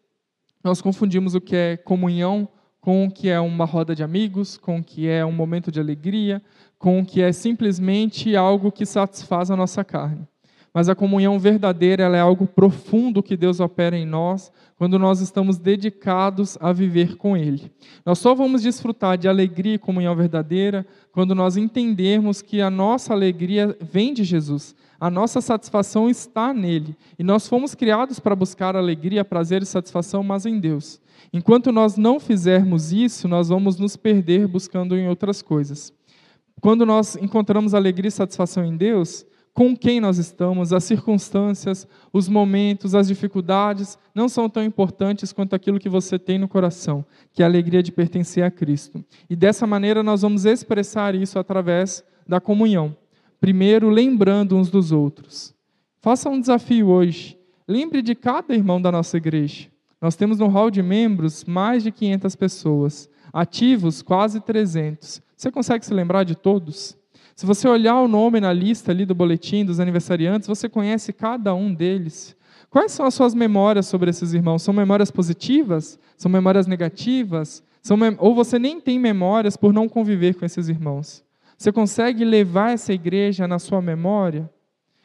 nós 0.63 0.81
confundimos 0.81 1.35
o 1.35 1.41
que 1.41 1.55
é 1.55 1.77
comunhão 1.77 2.47
com 2.79 3.05
o 3.05 3.11
que 3.11 3.29
é 3.29 3.39
uma 3.39 3.65
roda 3.65 3.95
de 3.95 4.03
amigos, 4.03 4.57
com 4.57 4.79
o 4.79 4.83
que 4.83 5.07
é 5.07 5.23
um 5.23 5.31
momento 5.31 5.71
de 5.71 5.79
alegria, 5.79 6.41
com 6.79 6.99
o 6.99 7.05
que 7.05 7.21
é 7.21 7.31
simplesmente 7.31 8.35
algo 8.35 8.71
que 8.71 8.85
satisfaz 8.85 9.51
a 9.51 9.55
nossa 9.55 9.83
carne. 9.83 10.27
Mas 10.73 10.87
a 10.87 10.95
comunhão 10.95 11.37
verdadeira 11.37 12.03
é 12.03 12.19
algo 12.19 12.47
profundo 12.47 13.21
que 13.21 13.35
Deus 13.35 13.59
opera 13.59 13.97
em 13.97 14.05
nós 14.05 14.51
quando 14.77 14.97
nós 14.97 15.19
estamos 15.19 15.57
dedicados 15.57 16.57
a 16.61 16.71
viver 16.71 17.17
com 17.17 17.35
Ele. 17.35 17.69
Nós 18.05 18.19
só 18.19 18.33
vamos 18.33 18.61
desfrutar 18.61 19.17
de 19.17 19.27
alegria 19.27 19.75
e 19.75 19.79
comunhão 19.79 20.15
verdadeira 20.15 20.87
quando 21.11 21.35
nós 21.35 21.57
entendermos 21.57 22.41
que 22.41 22.61
a 22.61 22.69
nossa 22.69 23.13
alegria 23.13 23.77
vem 23.81 24.13
de 24.13 24.23
Jesus, 24.23 24.73
a 25.01 25.09
nossa 25.09 25.41
satisfação 25.41 26.07
está 26.07 26.53
nele. 26.53 26.95
E 27.17 27.23
nós 27.23 27.47
fomos 27.47 27.73
criados 27.73 28.19
para 28.19 28.35
buscar 28.35 28.75
alegria, 28.75 29.25
prazer 29.25 29.63
e 29.63 29.65
satisfação, 29.65 30.21
mas 30.21 30.45
em 30.45 30.59
Deus. 30.59 31.01
Enquanto 31.33 31.71
nós 31.71 31.97
não 31.97 32.19
fizermos 32.19 32.93
isso, 32.93 33.27
nós 33.27 33.49
vamos 33.49 33.79
nos 33.79 33.97
perder 33.97 34.47
buscando 34.47 34.95
em 34.95 35.09
outras 35.09 35.41
coisas. 35.41 35.91
Quando 36.61 36.85
nós 36.85 37.15
encontramos 37.15 37.73
alegria 37.73 38.09
e 38.09 38.11
satisfação 38.11 38.63
em 38.63 38.77
Deus, 38.77 39.25
com 39.55 39.75
quem 39.75 39.99
nós 39.99 40.19
estamos, 40.19 40.71
as 40.71 40.83
circunstâncias, 40.83 41.87
os 42.13 42.29
momentos, 42.29 42.93
as 42.93 43.07
dificuldades, 43.07 43.97
não 44.13 44.29
são 44.29 44.47
tão 44.47 44.63
importantes 44.63 45.33
quanto 45.33 45.55
aquilo 45.55 45.79
que 45.79 45.89
você 45.89 46.19
tem 46.19 46.37
no 46.37 46.47
coração, 46.47 47.03
que 47.33 47.41
é 47.41 47.45
a 47.45 47.49
alegria 47.49 47.81
de 47.81 47.91
pertencer 47.91 48.43
a 48.43 48.51
Cristo. 48.51 49.03
E 49.27 49.35
dessa 49.35 49.65
maneira 49.65 50.03
nós 50.03 50.21
vamos 50.21 50.45
expressar 50.45 51.15
isso 51.15 51.39
através 51.39 52.03
da 52.27 52.39
comunhão. 52.39 52.95
Primeiro, 53.41 53.89
lembrando 53.89 54.55
uns 54.55 54.69
dos 54.69 54.91
outros. 54.91 55.51
Faça 55.99 56.29
um 56.29 56.39
desafio 56.39 56.89
hoje. 56.89 57.35
Lembre 57.67 58.03
de 58.03 58.13
cada 58.13 58.53
irmão 58.53 58.79
da 58.79 58.91
nossa 58.91 59.17
igreja. 59.17 59.67
Nós 59.99 60.15
temos 60.15 60.37
no 60.37 60.47
hall 60.47 60.69
de 60.69 60.83
membros 60.83 61.43
mais 61.43 61.81
de 61.81 61.91
500 61.91 62.35
pessoas, 62.35 63.09
ativos 63.33 64.03
quase 64.03 64.39
300. 64.39 65.23
Você 65.35 65.49
consegue 65.49 65.83
se 65.83 65.91
lembrar 65.91 66.23
de 66.23 66.35
todos? 66.35 66.95
Se 67.35 67.43
você 67.43 67.67
olhar 67.67 67.99
o 67.99 68.07
nome 68.07 68.39
na 68.39 68.53
lista 68.53 68.91
ali 68.91 69.07
do 69.07 69.15
boletim 69.15 69.65
dos 69.65 69.79
aniversariantes, 69.79 70.47
você 70.47 70.69
conhece 70.69 71.11
cada 71.11 71.51
um 71.55 71.73
deles. 71.73 72.35
Quais 72.69 72.91
são 72.91 73.07
as 73.07 73.15
suas 73.15 73.33
memórias 73.33 73.87
sobre 73.87 74.11
esses 74.11 74.33
irmãos? 74.33 74.61
São 74.61 74.71
memórias 74.71 75.09
positivas? 75.09 75.99
São 76.15 76.31
memórias 76.31 76.67
negativas? 76.67 77.63
São 77.81 77.97
mem 77.97 78.15
ou 78.19 78.35
você 78.35 78.59
nem 78.59 78.79
tem 78.79 78.99
memórias 78.99 79.57
por 79.57 79.73
não 79.73 79.89
conviver 79.89 80.35
com 80.35 80.45
esses 80.45 80.69
irmãos? 80.69 81.23
Você 81.61 81.71
consegue 81.71 82.25
levar 82.25 82.71
essa 82.71 82.91
igreja 82.91 83.47
na 83.47 83.59
sua 83.59 83.83
memória? 83.83 84.49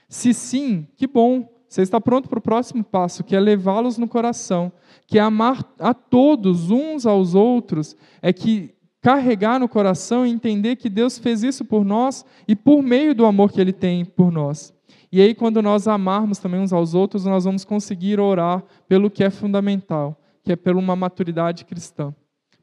Se 0.09 0.33
sim, 0.33 0.89
que 0.97 1.07
bom. 1.07 1.47
Você 1.69 1.83
está 1.83 2.01
pronto 2.01 2.31
para 2.31 2.39
o 2.39 2.43
próximo 2.43 2.83
passo, 2.83 3.23
que 3.23 3.37
é 3.37 3.41
levá-los 3.41 3.99
no 3.99 4.09
coração, 4.09 4.73
que 5.07 5.19
é 5.19 5.21
amar 5.21 5.63
a 5.79 5.93
todos 5.93 6.71
uns 6.71 7.05
aos 7.05 7.35
outros, 7.35 7.95
é 8.23 8.33
que 8.33 8.75
carregar 9.03 9.61
no 9.61 9.69
coração 9.69 10.25
e 10.25 10.31
entender 10.31 10.77
que 10.77 10.89
Deus 10.89 11.19
fez 11.19 11.43
isso 11.43 11.63
por 11.63 11.85
nós 11.85 12.25
e 12.49 12.57
por 12.57 12.83
meio 12.83 13.15
do 13.15 13.27
amor 13.27 13.53
que 13.53 13.61
Ele 13.61 13.71
tem 13.71 14.03
por 14.03 14.33
nós. 14.33 14.73
E 15.13 15.21
aí, 15.21 15.35
quando 15.35 15.61
nós 15.61 15.87
amarmos 15.87 16.39
também 16.39 16.59
uns 16.59 16.73
aos 16.73 16.95
outros, 16.95 17.27
nós 17.27 17.45
vamos 17.45 17.67
conseguir 17.67 18.19
orar 18.19 18.65
pelo 18.89 19.11
que 19.11 19.23
é 19.23 19.29
fundamental, 19.29 20.19
que 20.43 20.53
é 20.53 20.57
por 20.57 20.75
uma 20.75 20.97
maturidade 20.97 21.67
cristã. 21.67 22.15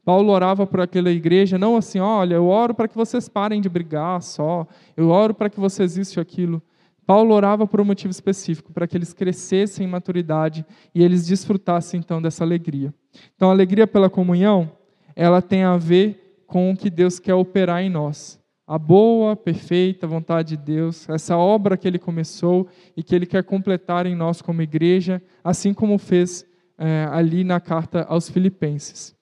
Paulo 0.05 0.31
orava 0.31 0.67
por 0.67 0.81
aquela 0.81 1.09
igreja, 1.09 1.57
não 1.57 1.77
assim, 1.77 1.99
olha, 1.99 2.35
eu 2.35 2.47
oro 2.47 2.73
para 2.73 2.87
que 2.87 2.95
vocês 2.95 3.29
parem 3.29 3.61
de 3.61 3.69
brigar 3.69 4.21
só, 4.21 4.67
eu 4.97 5.09
oro 5.09 5.33
para 5.33 5.49
que 5.49 5.59
vocês 5.59 5.97
isso 5.97 6.19
e 6.19 6.21
aquilo. 6.21 6.61
Paulo 7.05 7.33
orava 7.33 7.67
por 7.67 7.81
um 7.81 7.85
motivo 7.85 8.11
específico, 8.11 8.71
para 8.71 8.87
que 8.87 8.97
eles 8.97 9.13
crescessem 9.13 9.85
em 9.85 9.89
maturidade 9.89 10.65
e 10.95 11.03
eles 11.03 11.27
desfrutassem 11.27 11.99
então 11.99 12.21
dessa 12.21 12.43
alegria. 12.43 12.93
Então, 13.35 13.49
a 13.49 13.51
alegria 13.51 13.85
pela 13.85 14.09
comunhão, 14.09 14.71
ela 15.15 15.41
tem 15.41 15.63
a 15.63 15.75
ver 15.75 16.43
com 16.47 16.71
o 16.71 16.77
que 16.77 16.89
Deus 16.89 17.19
quer 17.19 17.33
operar 17.33 17.81
em 17.81 17.89
nós. 17.89 18.39
A 18.65 18.77
boa, 18.77 19.35
perfeita 19.35 20.07
vontade 20.07 20.55
de 20.55 20.63
Deus, 20.63 21.07
essa 21.09 21.37
obra 21.37 21.75
que 21.75 21.87
Ele 21.87 21.99
começou 21.99 22.67
e 22.95 23.03
que 23.03 23.13
Ele 23.13 23.25
quer 23.25 23.43
completar 23.43 24.05
em 24.05 24.15
nós 24.15 24.41
como 24.41 24.61
igreja, 24.61 25.21
assim 25.43 25.73
como 25.73 25.97
fez 25.97 26.45
é, 26.77 27.05
ali 27.11 27.43
na 27.43 27.59
carta 27.59 28.05
aos 28.07 28.29
Filipenses. 28.29 29.13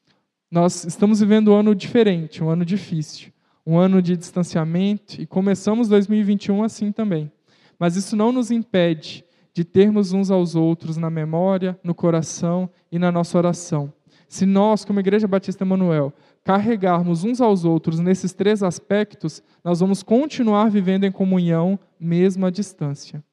Nós 0.52 0.84
estamos 0.84 1.22
vivendo 1.22 1.54
um 1.54 1.56
ano 1.56 1.74
diferente, 1.74 2.44
um 2.44 2.50
ano 2.50 2.66
difícil, 2.66 3.32
um 3.66 3.78
ano 3.78 4.02
de 4.02 4.18
distanciamento 4.18 5.22
e 5.22 5.26
começamos 5.26 5.88
2021 5.88 6.62
assim 6.62 6.92
também. 6.92 7.32
Mas 7.80 7.96
isso 7.96 8.18
não 8.18 8.34
nos 8.34 8.52
impede 8.52 9.24
de 9.54 9.64
termos 9.64 10.12
uns 10.12 10.30
aos 10.30 10.54
outros 10.54 10.98
na 10.98 11.10
memória, 11.10 11.80
no 11.82 11.96
coração 11.96 12.70
e 12.92 13.00
na 13.00 13.14
nossa 13.14 13.38
oração. 13.38 13.94
Se 14.28 14.46
nós, 14.46 14.84
como 14.84 15.00
Igreja 15.00 15.26
Batista 15.26 15.64
Emanuel, 15.64 16.14
carregarmos 16.44 17.24
uns 17.24 17.40
aos 17.40 17.64
outros 17.64 18.00
nesses 18.00 18.34
três 18.34 18.62
aspectos, 18.62 19.42
nós 19.64 19.80
vamos 19.80 20.04
continuar 20.04 20.70
vivendo 20.70 21.06
em 21.06 21.12
comunhão, 21.12 21.80
mesmo 21.98 22.46
à 22.46 22.50
distância. 22.50 23.24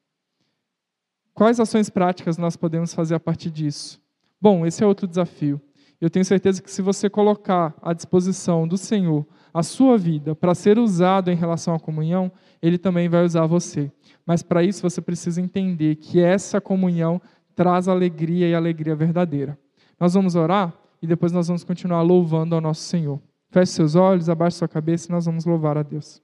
Quais 1.33 1.59
ações 1.59 1.89
práticas 1.89 2.37
nós 2.37 2.55
podemos 2.55 2.93
fazer 2.93 3.15
a 3.15 3.19
partir 3.19 3.51
disso? 3.51 4.01
Bom, 4.41 4.65
esse 4.65 4.83
é 4.83 4.87
outro 4.87 5.05
desafio. 5.05 5.61
Eu 5.99 6.09
tenho 6.09 6.23
certeza 6.23 6.61
que 6.61 6.71
se 6.71 6.81
você 6.81 7.09
colocar 7.09 7.75
à 7.81 7.93
disposição 7.93 8.67
do 8.67 8.77
Senhor 8.77 9.25
a 9.53 9.61
sua 9.63 9.97
vida 9.97 10.33
para 10.33 10.55
ser 10.55 10.79
usado 10.79 11.29
em 11.29 11.35
relação 11.35 11.73
à 11.73 11.79
comunhão, 11.79 12.31
Ele 12.61 12.77
também 12.77 13.09
vai 13.09 13.25
usar 13.25 13.45
você. 13.45 13.91
Mas 14.25 14.41
para 14.41 14.63
isso 14.63 14.81
você 14.81 15.01
precisa 15.01 15.41
entender 15.41 15.95
que 15.95 16.21
essa 16.21 16.61
comunhão 16.61 17.21
traz 17.55 17.87
alegria 17.87 18.47
e 18.47 18.55
alegria 18.55 18.95
verdadeira. 18.95 19.59
Nós 19.99 20.13
vamos 20.13 20.35
orar 20.35 20.73
e 21.01 21.07
depois 21.07 21.31
nós 21.31 21.47
vamos 21.47 21.63
continuar 21.63 22.01
louvando 22.01 22.55
ao 22.55 22.61
nosso 22.61 22.83
Senhor. 22.83 23.21
Feche 23.49 23.73
seus 23.73 23.95
olhos, 23.95 24.29
abaixe 24.29 24.57
sua 24.57 24.67
cabeça 24.67 25.09
e 25.09 25.11
nós 25.11 25.25
vamos 25.25 25.43
louvar 25.43 25.77
a 25.77 25.83
Deus. 25.83 26.21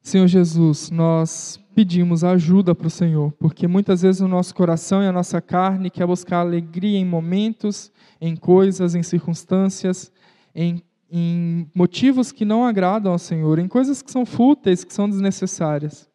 Senhor 0.00 0.26
Jesus, 0.26 0.90
nós 0.90 1.60
pedimos 1.78 2.24
ajuda 2.24 2.74
para 2.74 2.88
o 2.88 2.90
Senhor, 2.90 3.30
porque 3.38 3.68
muitas 3.68 4.02
vezes 4.02 4.20
o 4.20 4.26
nosso 4.26 4.52
coração 4.52 5.00
e 5.00 5.06
a 5.06 5.12
nossa 5.12 5.40
carne 5.40 5.90
quer 5.90 6.08
buscar 6.08 6.40
alegria 6.40 6.98
em 6.98 7.04
momentos, 7.04 7.92
em 8.20 8.34
coisas, 8.34 8.96
em 8.96 9.02
circunstâncias, 9.04 10.10
em, 10.52 10.82
em 11.08 11.70
motivos 11.72 12.32
que 12.32 12.44
não 12.44 12.64
agradam 12.64 13.12
ao 13.12 13.18
Senhor, 13.18 13.60
em 13.60 13.68
coisas 13.68 14.02
que 14.02 14.10
são 14.10 14.26
fúteis, 14.26 14.82
que 14.82 14.92
são 14.92 15.08
desnecessárias. 15.08 16.08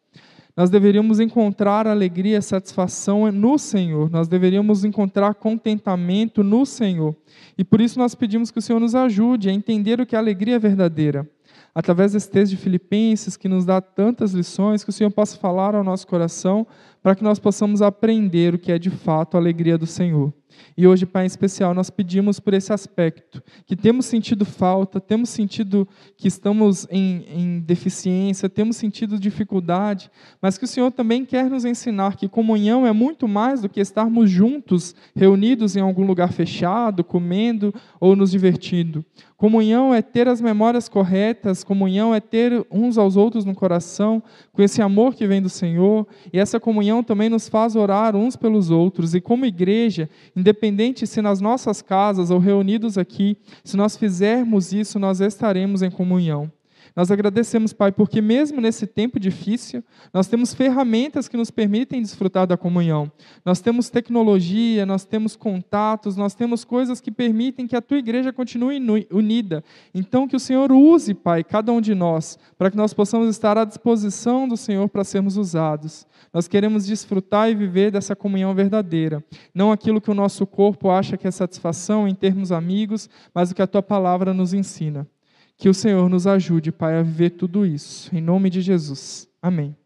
Nós 0.54 0.68
deveríamos 0.68 1.18
encontrar 1.18 1.86
alegria 1.86 2.36
e 2.36 2.42
satisfação 2.42 3.32
no 3.32 3.56
Senhor, 3.56 4.10
nós 4.10 4.28
deveríamos 4.28 4.84
encontrar 4.84 5.32
contentamento 5.32 6.44
no 6.44 6.66
Senhor. 6.66 7.16
E 7.56 7.64
por 7.64 7.80
isso 7.80 7.98
nós 7.98 8.14
pedimos 8.14 8.50
que 8.50 8.58
o 8.58 8.62
Senhor 8.62 8.80
nos 8.80 8.94
ajude 8.94 9.48
a 9.48 9.52
entender 9.54 9.98
o 9.98 10.04
que 10.04 10.14
é 10.14 10.18
alegria 10.18 10.58
verdadeira 10.58 11.26
através 11.74 12.12
desse 12.12 12.30
texto 12.30 12.50
de 12.50 12.56
Filipenses, 12.56 13.36
que 13.36 13.48
nos 13.48 13.64
dá 13.64 13.80
tantas 13.80 14.32
lições, 14.32 14.84
que 14.84 14.90
o 14.90 14.92
Senhor 14.92 15.10
possa 15.10 15.36
falar 15.36 15.74
ao 15.74 15.82
nosso 15.82 16.06
coração, 16.06 16.66
para 17.02 17.14
que 17.14 17.24
nós 17.24 17.38
possamos 17.38 17.82
aprender 17.82 18.54
o 18.54 18.58
que 18.58 18.70
é 18.70 18.78
de 18.78 18.90
fato 18.90 19.36
a 19.36 19.40
alegria 19.40 19.76
do 19.76 19.86
Senhor. 19.86 20.32
E 20.76 20.86
hoje, 20.86 21.06
Pai, 21.06 21.24
em 21.24 21.26
especial, 21.26 21.72
nós 21.72 21.90
pedimos 21.90 22.40
por 22.40 22.52
esse 22.52 22.72
aspecto, 22.72 23.42
que 23.64 23.76
temos 23.76 24.06
sentido 24.06 24.44
falta, 24.44 25.00
temos 25.00 25.28
sentido 25.28 25.88
que 26.16 26.26
estamos 26.26 26.86
em, 26.90 27.24
em, 27.28 27.60
deficiência, 27.60 28.48
temos 28.48 28.76
sentido 28.76 29.18
dificuldade, 29.18 30.10
mas 30.42 30.58
que 30.58 30.64
o 30.64 30.68
Senhor 30.68 30.90
também 30.90 31.24
quer 31.24 31.48
nos 31.48 31.64
ensinar 31.64 32.16
que 32.16 32.28
comunhão 32.28 32.86
é 32.86 32.92
muito 32.92 33.28
mais 33.28 33.62
do 33.62 33.68
que 33.68 33.80
estarmos 33.80 34.30
juntos, 34.30 34.94
reunidos 35.14 35.76
em 35.76 35.80
algum 35.80 36.04
lugar 36.04 36.32
fechado, 36.32 37.04
comendo 37.04 37.72
ou 38.00 38.16
nos 38.16 38.32
divertindo. 38.32 39.04
Comunhão 39.36 39.92
é 39.92 40.00
ter 40.00 40.28
as 40.28 40.40
memórias 40.40 40.88
corretas, 40.88 41.62
comunhão 41.62 42.14
é 42.14 42.20
ter 42.20 42.64
uns 42.70 42.96
aos 42.96 43.16
outros 43.16 43.44
no 43.44 43.54
coração, 43.54 44.22
com 44.52 44.62
esse 44.62 44.80
amor 44.80 45.14
que 45.14 45.26
vem 45.26 45.42
do 45.42 45.50
Senhor, 45.50 46.06
e 46.32 46.38
essa 46.38 46.58
comunhão 46.58 47.02
também 47.02 47.28
nos 47.28 47.48
faz 47.48 47.76
orar 47.76 48.16
uns 48.16 48.36
pelos 48.36 48.70
outros, 48.70 49.14
e 49.14 49.20
como 49.20 49.44
igreja, 49.44 50.08
independente 50.44 51.06
se 51.06 51.22
nas 51.22 51.40
nossas 51.40 51.80
casas 51.80 52.30
ou 52.30 52.38
reunidos 52.38 52.98
aqui, 52.98 53.38
se 53.64 53.78
nós 53.78 53.96
fizermos 53.96 54.74
isso, 54.74 54.98
nós 54.98 55.20
estaremos 55.20 55.80
em 55.80 55.90
comunhão. 55.90 56.52
Nós 56.96 57.10
agradecemos, 57.10 57.72
Pai, 57.72 57.90
porque 57.90 58.20
mesmo 58.20 58.60
nesse 58.60 58.86
tempo 58.86 59.18
difícil, 59.18 59.82
nós 60.12 60.28
temos 60.28 60.54
ferramentas 60.54 61.26
que 61.26 61.36
nos 61.36 61.50
permitem 61.50 62.00
desfrutar 62.00 62.46
da 62.46 62.56
comunhão. 62.56 63.10
Nós 63.44 63.60
temos 63.60 63.90
tecnologia, 63.90 64.86
nós 64.86 65.04
temos 65.04 65.34
contatos, 65.34 66.16
nós 66.16 66.34
temos 66.34 66.64
coisas 66.64 67.00
que 67.00 67.10
permitem 67.10 67.66
que 67.66 67.74
a 67.74 67.82
tua 67.82 67.98
igreja 67.98 68.32
continue 68.32 68.80
unida. 69.10 69.64
Então, 69.92 70.28
que 70.28 70.36
o 70.36 70.40
Senhor 70.40 70.70
use, 70.70 71.14
Pai, 71.14 71.42
cada 71.42 71.72
um 71.72 71.80
de 71.80 71.96
nós, 71.96 72.38
para 72.56 72.70
que 72.70 72.76
nós 72.76 72.94
possamos 72.94 73.28
estar 73.28 73.58
à 73.58 73.64
disposição 73.64 74.46
do 74.46 74.56
Senhor 74.56 74.88
para 74.88 75.02
sermos 75.02 75.36
usados. 75.36 76.06
Nós 76.32 76.46
queremos 76.46 76.86
desfrutar 76.86 77.50
e 77.50 77.56
viver 77.56 77.90
dessa 77.90 78.14
comunhão 78.14 78.54
verdadeira. 78.54 79.24
Não 79.52 79.72
aquilo 79.72 80.00
que 80.00 80.10
o 80.12 80.14
nosso 80.14 80.46
corpo 80.46 80.90
acha 80.90 81.16
que 81.16 81.26
é 81.26 81.30
satisfação 81.32 82.06
em 82.06 82.14
termos 82.14 82.52
amigos, 82.52 83.10
mas 83.34 83.50
o 83.50 83.54
que 83.54 83.62
a 83.62 83.66
tua 83.66 83.82
palavra 83.82 84.32
nos 84.32 84.54
ensina. 84.54 85.08
Que 85.56 85.68
o 85.68 85.74
Senhor 85.74 86.08
nos 86.08 86.26
ajude, 86.26 86.72
Pai, 86.72 86.98
a 86.98 87.02
viver 87.02 87.30
tudo 87.30 87.64
isso. 87.64 88.14
Em 88.14 88.20
nome 88.20 88.50
de 88.50 88.60
Jesus. 88.60 89.28
Amém. 89.40 89.76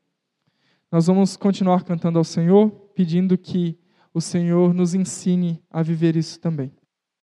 Nós 0.90 1.07
vamos 1.07 1.37
continuar 1.37 1.85
cantando 1.85 2.18
ao 2.18 2.24
Senhor, 2.24 2.70
pedindo 2.94 3.37
que 3.37 3.78
o 4.12 4.20
Senhor 4.20 4.72
nos 4.72 4.94
ensine 4.94 5.62
a 5.70 5.83
viver 5.83 6.16
isso 6.16 6.40
também. 6.40 6.72